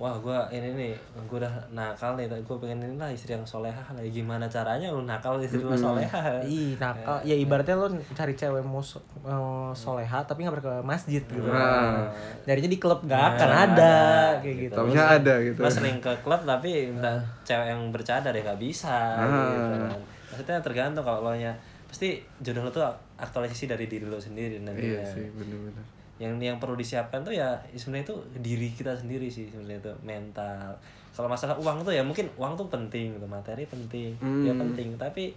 [0.00, 0.92] wah gua ini nih
[1.28, 5.04] gua udah nakal nih gue pengen ini lah istri yang solehah lah gimana caranya lu
[5.04, 7.20] nakal istri lu solehah Ih, nakal.
[7.20, 11.44] Ya ibaratnya lo cari cewek mau so- mau soleha tapi nggak pernah ke masjid gitu.
[11.44, 12.08] Nah.
[12.42, 13.94] Nyarinya di klub nggak akan Nah, ada
[14.40, 14.74] kayak gitu.
[14.74, 15.60] Taunya ada gitu.
[15.60, 17.12] Lo sering ke klub tapi minta
[17.44, 20.00] cewek yang bercadar ya nggak bisa gitu kan.
[20.32, 21.52] Maksudnya tergantung kalau lo nya
[21.84, 25.84] pasti jodoh lo tuh aktualisasi dari diri lo sendiri nanti Iya sih, bener-bener.
[26.20, 30.68] Yang yang perlu disiapkan tuh ya sebenarnya itu diri kita sendiri sih sebenarnya itu mental.
[31.10, 34.12] Kalau masalah uang tuh ya mungkin uang tuh penting gitu materi penting
[34.44, 34.60] ya Hmm.
[34.68, 35.00] penting.
[35.00, 35.32] Tapi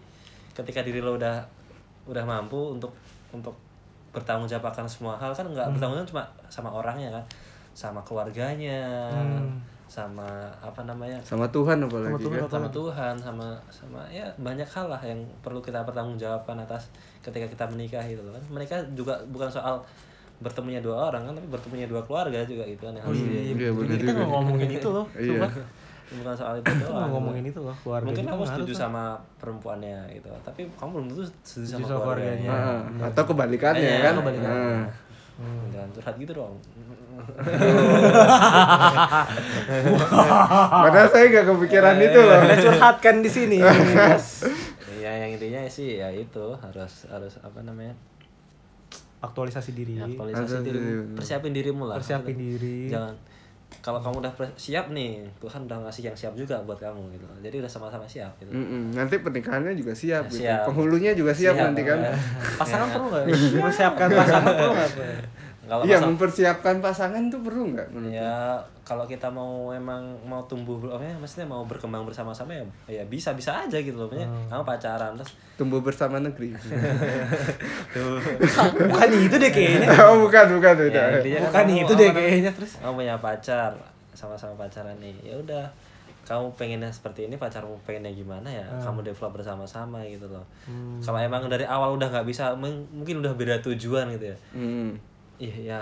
[0.51, 1.39] ketika diri lo udah
[2.03, 2.91] udah mampu untuk
[3.31, 3.55] untuk
[4.11, 7.23] bertanggung jawab akan semua hal kan nggak bertanggung jawab cuma sama orangnya kan
[7.73, 8.83] sama keluarganya
[9.87, 10.25] sama
[10.57, 11.17] apa namanya?
[11.21, 12.49] Sama Tuhan apalagi kan.
[12.49, 16.89] sama Tuhan sama sama ya banyak hal lah yang perlu kita pertanggungjawabkan atas
[17.21, 18.43] ketika kita menikah gitu loh kan.
[18.51, 19.77] Mereka juga bukan soal
[20.43, 23.69] bertemunya dua orang kan tapi bertemunya dua keluarga juga gitu kan yang harus di- Iya,
[23.71, 25.05] bener kita nggak ngomongin itu loh.
[25.15, 25.47] Iya.
[26.13, 27.73] bukan soal itu doang nggak ngomongin itu loh.
[27.79, 28.75] Keluarga mungkin kamu setuju tuh.
[28.77, 29.03] sama
[29.39, 32.99] perempuannya gitu tapi kamu belum tentu setuju sama Setuju sama keluarganya keluarganya.
[32.99, 34.13] Ah, atau kebalikannya Iya, kan.
[34.19, 34.53] kebalikannya.
[34.53, 34.85] Ah.
[35.67, 36.53] jangan curhat gitu dong
[40.83, 42.37] Padahal saya nggak kepikiran itu loh.
[42.39, 43.57] Kita curhatkan di sini.
[44.93, 47.91] Ya yang intinya sih ya itu harus harus apa namanya
[49.23, 49.95] Aktualisasi diri.
[49.95, 51.15] aktualisasi Aktualisasi diri diri.
[51.15, 52.87] persiapin dirimu lah Persiapin diri.
[52.87, 53.15] jangan
[53.75, 57.55] kalau kamu udah siap nih Tuhan udah ngasih yang siap juga buat kamu gitu jadi
[57.57, 58.93] udah sama-sama siap gitu Mm-mm.
[58.93, 60.45] Nanti pernikahannya juga siap, gitu.
[60.45, 60.69] Siap.
[60.69, 61.97] Penghulunya juga siap, Siap, nanti kan.
[61.97, 62.13] ya.
[62.61, 63.23] Pasangan perlu nggak?
[63.25, 64.91] Mempersiapkan pasangan perlu nggak?
[65.63, 67.87] kalau Iya, pasang- mempersiapkan pasangan tuh perlu nggak?
[68.09, 73.31] ya kalau kita mau emang mau tumbuh ya maksudnya mau berkembang bersama-sama ya ya bisa
[73.31, 76.51] bisa aja gitu loh maksudnya kamu pacaran terus Tumbuh bersama negeri.
[77.89, 78.17] tuh
[78.89, 79.87] Bukan itu deh kayaknya.
[80.03, 81.01] oh, bukan, bukan beda.
[81.15, 82.71] Ya, kan Bukan kamu itu deh kayaknya terus.
[82.77, 83.71] kamu punya pacar
[84.11, 85.65] sama-sama pacaran nih ya udah
[86.23, 88.79] kamu pengennya seperti ini pacarmu pengennya gimana ya Ah.
[88.81, 90.95] kamu develop bersama-sama gitu loh Hmm.
[90.97, 94.95] kalau emang dari awal udah nggak bisa mungkin udah beda tujuan gitu ya Hmm.
[95.37, 95.81] Iya ya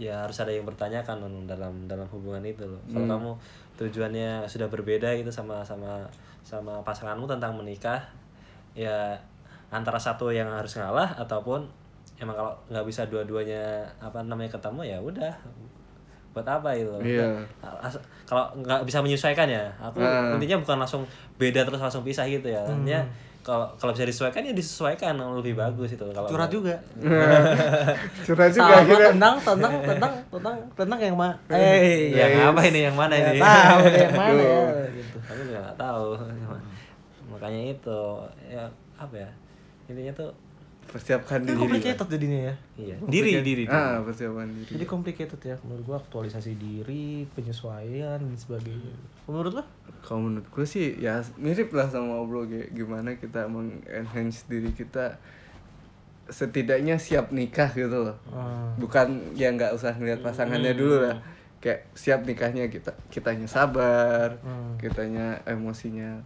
[0.00, 2.80] ya harus ada yang bertanyakan Nun, dalam dalam hubungan itu loh.
[2.88, 3.12] Kalau Hmm.
[3.12, 3.30] kamu
[3.76, 6.00] tujuannya sudah berbeda gitu sama sama
[6.40, 8.00] sama pasanganmu tentang menikah,
[8.72, 9.12] ya
[9.68, 11.68] antara satu yang harus ngalah ataupun
[12.16, 13.60] emang kalau nggak bisa dua-duanya
[13.96, 15.32] apa namanya ketemu ya udah
[16.30, 16.90] buat apa itu.
[17.02, 17.26] Iya.
[17.60, 20.32] As- kalau nggak bisa menyesuaikan ya aku Ah.
[20.34, 21.02] intinya bukan langsung
[21.36, 23.02] beda terus langsung pisah gitu ya Intinya
[23.40, 26.04] kalau kalau bisa disesuaikan ya disesuaikan lebih bagus itu.
[26.12, 26.76] Kalau curhat juga.
[28.28, 29.10] Curhat juga sama akhirnya.
[29.16, 33.40] tentang tentang tentang tentang tentang yang mana eh yang apa ini yang mana ini?
[33.40, 34.42] Tahu yang mana.
[34.44, 35.16] Ya gitu.
[35.24, 36.08] Aku juga nggak tahu.
[37.32, 38.00] Makanya itu
[38.52, 38.64] ya
[39.00, 39.30] apa ya?
[39.88, 40.30] Intinya tuh
[40.90, 41.54] Persiapkan diri.
[41.54, 44.74] complicated jadinya ya iya diri diri Ah, persiapan diri.
[44.74, 48.90] jadi complicated ya menurut gua aktualisasi diri penyesuaian dan sebagainya
[49.24, 49.64] menurut lo
[50.00, 55.14] Kalau menurut gue sih ya mirip lah sama obrol kayak gimana kita mengenhance diri kita
[56.26, 58.16] setidaknya siap nikah gitu loh.
[58.28, 58.70] Ah.
[58.76, 61.18] Bukan ya nggak usah ngeliat pasangannya dulu lah.
[61.58, 64.74] Kayak siap nikahnya kita kitanya sabar, Hmm.
[64.76, 66.22] kitanya emosinya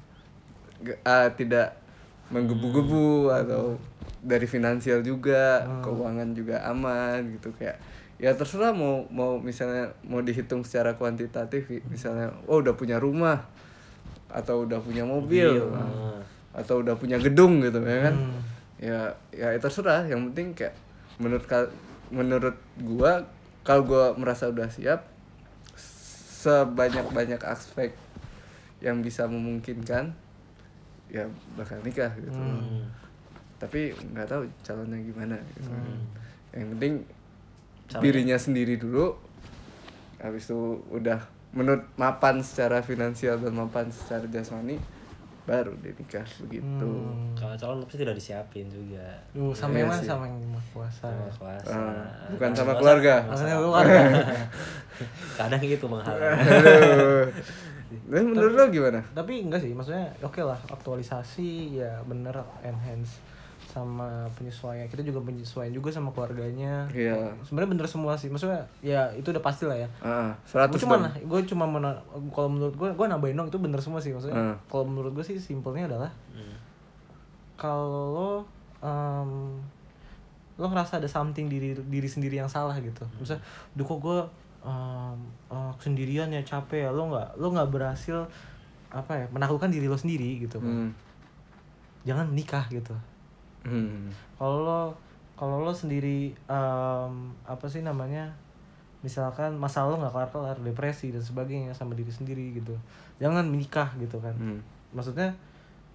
[1.02, 1.74] ah, tidak
[2.26, 3.74] menggebu-gebu atau
[4.24, 7.76] dari finansial juga, keuangan juga aman gitu kayak
[8.16, 13.42] ya terserah mau mau misalnya mau dihitung secara kuantitatif misalnya oh udah punya rumah
[14.30, 16.22] atau udah punya mobil Ah.
[16.54, 18.40] atau udah punya gedung gitu ya kan Hmm.
[18.78, 18.98] ya
[19.30, 20.72] ya itu terserah yang penting kayak
[21.18, 21.44] menurut
[22.08, 23.26] menurut gua
[23.60, 25.04] kalau gua merasa udah siap
[25.74, 27.92] sebanyak banyak aspek
[28.78, 30.12] yang bisa memungkinkan
[31.08, 32.86] ya bakal nikah gitu Hmm.
[33.64, 33.80] Tapi
[34.12, 35.70] nggak tahu calonnya gimana gitu.
[36.52, 36.94] Yang penting
[37.86, 39.16] Calonnya- dirinya sendiri dulu
[40.16, 40.56] habis itu
[40.88, 44.76] udah menurut mapan secara finansial dan mapan secara jasmani
[45.44, 46.64] baru dia nikah begitu.
[46.88, 47.36] Hmm.
[47.36, 49.04] kalau calon pasti udah disiapin juga.
[49.32, 50.00] Lu sama Iya yang mana?
[50.00, 50.08] sih.
[50.08, 50.40] sama yang
[50.72, 51.06] kuasa
[51.68, 53.14] Ah, bukan sama keluarga.
[53.22, 54.00] maksudnya keluarga.
[55.38, 56.40] Kadang gitu menghalang.
[58.04, 59.00] Nah, menurut lo gimana?
[59.12, 63.20] tapi enggak sih maksudnya oke lah aktualisasi ya bener enhance
[63.74, 67.34] sama penyesuaian kita juga penyesuaian juga sama keluarganya Iya.
[67.42, 70.94] sebenarnya bener semua sih maksudnya ya itu udah pasti lah ya Ah, gue 100 cuma
[71.10, 71.98] gue cuma mena-
[72.30, 74.54] kalau menurut gue gue nambahin dong itu bener semua sih maksudnya Hmm.
[74.64, 76.54] kalau menurut gue sih simpelnya adalah Hmm.
[77.54, 78.30] kalau lo
[78.80, 79.30] em,
[80.54, 84.18] lo ngerasa ada something diri diri sendiri yang salah gitu misalnya duh kok gue
[84.62, 85.18] em,
[85.50, 88.22] eh, sendirian ya capek ya lo nggak lo nggak berhasil
[88.88, 90.90] apa ya menaklukkan diri lo sendiri gitu kan Hmm.
[92.04, 92.94] jangan nikah gitu
[93.64, 94.12] Hmm.
[94.36, 94.80] kalau lo
[95.34, 97.14] kalau lo sendiri em,
[97.48, 98.30] apa sih namanya?
[99.02, 102.76] Misalkan masalah lo nggak kelar kelar depresi dan sebagainya sama diri sendiri gitu.
[103.18, 104.36] Jangan menikah gitu kan.
[104.36, 104.60] Hmm.
[104.94, 105.34] maksudnya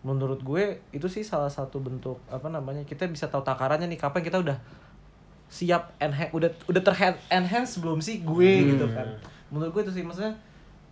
[0.04, 4.24] menurut gue itu sih salah satu bentuk apa namanya kita bisa tahu takarannya nih kapan
[4.24, 4.60] kita udah
[5.48, 9.08] siap enhance udah udah terhand enhance belum sih gue gitu kan.
[9.50, 10.36] Menurut gue itu sih maksudnya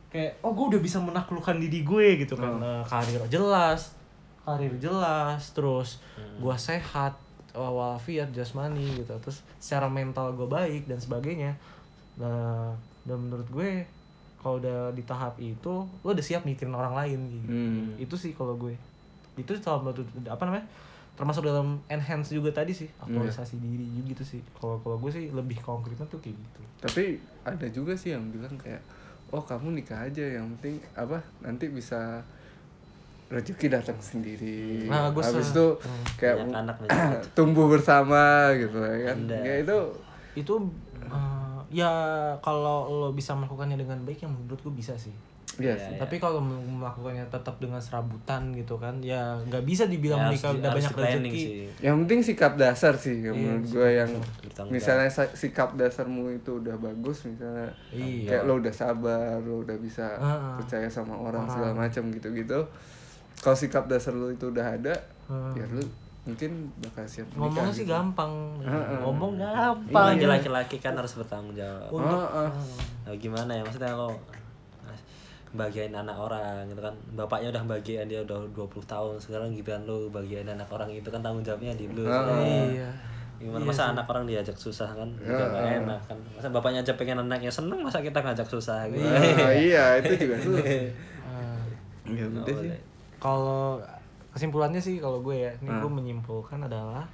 [0.07, 2.57] kayak oh gue udah bisa menaklukkan diri gue gitu kan.
[2.57, 3.96] Nah, karir jelas
[4.47, 5.99] karir jelas terus
[6.39, 7.19] gue sehat
[7.51, 9.11] walafiat jasmani gitu.
[9.19, 11.59] Terus secara mental gue baik dan sebagainya.
[12.15, 12.71] Nah
[13.03, 13.83] dan menurut gue
[14.39, 17.47] kalau udah di tahap itu lo udah siap mikirin orang lain gitu.
[17.51, 17.87] Hmm.
[17.99, 18.71] itu sih kalau gue.
[19.35, 19.51] Itu
[19.83, 20.65] menurut apa namanya
[21.17, 24.39] termasuk dalam enhance juga tadi sih aktualisasi diri juga gitu sih.
[24.55, 26.61] Kalau kalau gue sih lebih konkretnya tuh kayak gitu.
[26.87, 28.79] Tapi ada juga sih yang bilang kayak
[29.27, 32.23] oh kamu nikah aja yang penting apa nanti bisa
[33.27, 34.85] rezeki datang sendiri.
[34.85, 36.03] Nah, gue Habis itu Hmm.
[36.15, 36.89] kayak Banyak anak nih.
[37.33, 39.17] tumbuh bersama gitu ya kan.
[39.27, 39.77] Kayak itu
[40.37, 40.53] itu
[41.03, 41.91] eh, ya
[42.39, 45.11] kalau lo bisa melakukannya dengan baik yang menurut gue bisa sih
[45.57, 45.89] Iya Iya, sih.
[45.89, 45.99] iya.
[45.99, 50.59] tapi kalau mel- melakukannya tetap dengan serabutan gitu kan ya nggak bisa dibilang Ya, di-
[50.59, 51.65] udah banyak rezeki sih.
[51.81, 56.29] Yang penting sikap dasar sih yang Iya, menurut gue yang Bertanggung misalnya sa- sikap dasarmu
[56.31, 58.27] itu udah bagus misalnya Iya.
[58.29, 60.53] kayak lo udah sabar, lo udah bisa Ah.
[60.55, 61.49] percaya sama orang, Orang.
[61.49, 62.59] segala macam gitu-gitu.
[63.37, 64.93] Kalau sikap dasar lo itu udah ada,
[65.25, 65.51] Ah.
[65.53, 65.83] ya lo
[66.23, 67.93] mungkin bakal siap nikah ngomongnya sih gitu.
[67.93, 68.99] gampang Heeh.
[68.99, 69.87] ngomong Apalagi
[70.19, 71.87] gampang laki-laki kan harus bertanggung jawab.
[71.89, 72.49] untuk Heeh.
[73.05, 74.11] Nah, gimana ya maksudnya lo
[75.49, 80.11] bagian anak orang gitu kan bapaknya udah bagian dia udah 20 tahun sekarang giliran lo
[80.11, 82.03] bagian anak orang itu kan tanggung jawabnya di lo
[82.43, 82.91] iya
[83.37, 87.21] gimana masa anak orang diajak susah kan juga gak enak kan masa bapaknya aja pengen
[87.21, 90.65] anaknya seneng masa kita ngajak susah gitu Ah, iya itu juga susah.
[91.23, 91.63] Ah.
[92.05, 92.75] Ya udah sih.
[93.17, 93.81] Kalau
[94.33, 95.81] kesimpulannya sih kalau gue ya ini Ah.
[95.81, 97.05] gue menyimpulkan adalah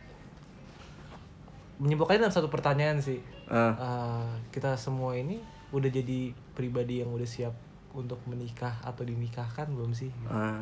[1.80, 3.20] menyimpulkannya dalam satu pertanyaan sih.
[3.48, 3.74] Ah.
[3.76, 5.40] Eh, kita semua ini
[5.74, 7.56] udah jadi pribadi yang udah siap
[7.94, 10.10] untuk menikah atau dinikahkan belum sih?
[10.30, 10.62] Ah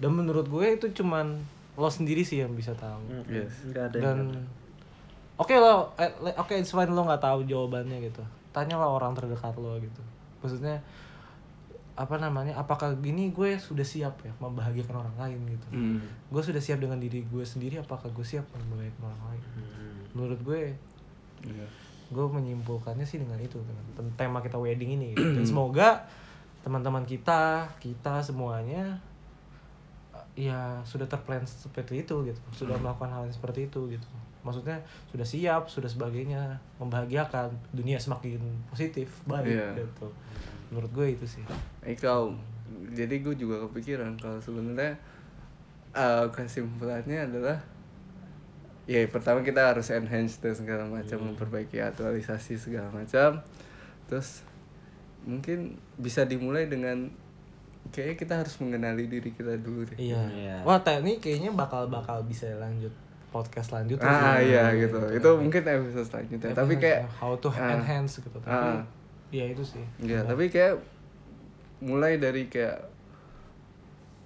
[0.00, 1.36] dan menurut gue itu cuman
[1.76, 3.04] lo sendiri sih yang bisa tahu.
[3.28, 3.52] Yes.
[3.68, 4.16] Enggak ada dan
[5.36, 6.08] oke lo eh,
[6.40, 8.24] oke it's fine lo nggak tahu jawabannya gitu.
[8.50, 10.00] Tanyalah orang terdekat lo gitu.
[10.40, 10.80] Maksudnya
[12.00, 16.00] apa namanya apakah gini gue sudah siap ya membahagiakan orang lain gitu Hmm.
[16.26, 19.42] gue sudah siap dengan diri gue sendiri apakah gue siap membahagiakan orang lain
[20.10, 20.72] menurut gue
[21.42, 21.66] Iya.
[22.10, 25.28] gue menyimpulkannya sih dengan itu dengan tem- tema kita wedding ini gitu.
[25.36, 25.88] dan semoga
[26.60, 28.96] teman-teman kita kita semuanya
[30.34, 34.08] ya sudah terplan seperti itu gitu sudah melakukan hal yang seperti itu gitu
[34.40, 36.40] maksudnya sudah siap sudah sebagainya
[36.76, 39.68] membahagiakan dunia semakin positif baik Iya.
[39.78, 40.08] gitu
[40.70, 41.42] menurut gue itu sih.
[41.82, 42.34] Eh kau,
[42.94, 44.94] jadi gue juga kepikiran kalau sebenarnya
[45.94, 47.58] eh, kesimpulannya adalah
[48.90, 53.42] ya pertama kita harus enhance dan segala macam memperbaiki aktualisasi segala macam.
[54.06, 54.46] Terus
[55.26, 57.12] mungkin bisa dimulai dengan
[57.92, 59.98] kayaknya kita harus mengenali diri kita dulu deh.
[59.98, 60.22] Iya.
[60.30, 60.56] Iya.
[60.62, 62.92] wah teh ini kayaknya bakal bakal bisa lanjut
[63.30, 64.98] podcast lanjut ah iya gitu.
[65.14, 66.50] itu mungkin episode selanjutnya.
[66.50, 68.38] Tapi kayak how to ah, enhance gitu.
[68.42, 68.82] Tapi ah.
[69.30, 69.84] Ya itu sih.
[70.00, 70.78] Ya tapi kayak
[71.80, 72.86] mulai dari kayak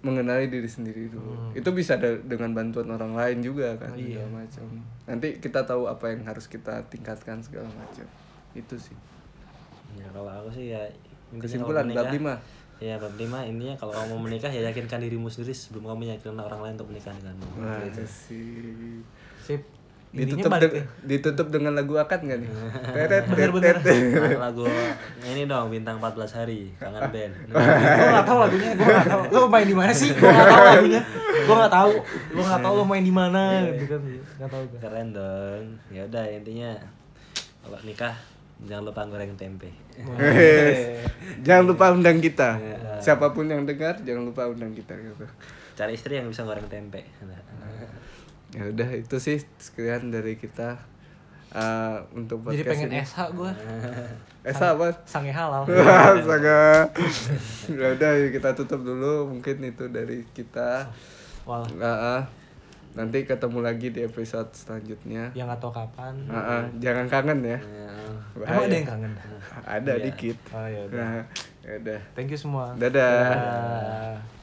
[0.01, 1.33] mengenali diri sendiri dulu.
[1.53, 4.65] Itu bisa da- dengan bantuan orang lain juga kan segala macam.
[5.07, 8.05] Nanti kita tahu apa yang harus kita tingkatkan segala macam.
[8.53, 8.97] Itu sih.
[9.97, 10.83] Ya kalau aku sih ya
[11.35, 12.37] Kesimpulan, bab lima.
[12.79, 16.37] Ya bab lima intinya kalau kamu mau menikah ya yakinkan dirimu sendiri sebelum kamu meyakinkan
[16.39, 17.47] orang lain untuk menikah denganmu.
[17.59, 18.03] Wah, Gitu.
[18.05, 19.01] sih
[19.41, 19.63] sip
[20.15, 20.85] ditutup balik de- ya.
[21.03, 22.51] ditutup dengan lagu akad nggak nih?
[22.87, 23.77] Teret, Bener-bener.
[23.83, 24.31] teret, teret.
[24.39, 24.65] Nah, lagu
[25.27, 27.33] ini dong bintang 14 hari kangen band.
[27.99, 30.15] gue gak tau lagunya gue gak tau lo main di mana sih?
[30.15, 31.03] Gue gak tau lagunya.
[31.45, 31.91] Gue gak tau
[32.31, 33.43] lo gak tau lo main di mana
[33.75, 34.01] gitu kan.
[34.39, 35.65] Gak tau gue Keren dong.
[35.91, 36.71] Ya udah intinya
[37.61, 38.15] kalau nikah
[38.65, 39.69] jangan lupa goreng tempe.
[41.47, 42.59] Jangan lupa undang kita.
[42.99, 45.27] Siapa pun yang dengar jangan lupa undang kita gitu.
[45.75, 47.03] Cari istri yang bisa goreng tempe.
[48.51, 50.77] Ya udah itu sih sekian dari kita
[51.51, 53.01] eh, untuk jadi podcast pengen ini.
[53.01, 53.53] SH gue
[54.45, 54.87] Eh apa?
[55.05, 55.65] sange halal
[56.13, 56.85] Astaga.
[57.67, 60.85] ya udah kita tutup dulu mungkin itu dari kita.
[61.45, 62.23] Wah, Nah, ah.
[62.95, 65.33] nanti ketemu lagi di episode selanjutnya.
[65.33, 66.63] yang gak tau kapan Ah, ah.
[66.77, 67.59] jangan kangen ya.
[68.37, 69.13] emang ada yang kangen
[69.65, 70.37] Ada dikit.
[70.51, 71.23] oh ya udah Nah,
[71.61, 72.01] ya udah.
[72.13, 73.33] thank you semua Dadah.
[73.33, 74.34] Dadah.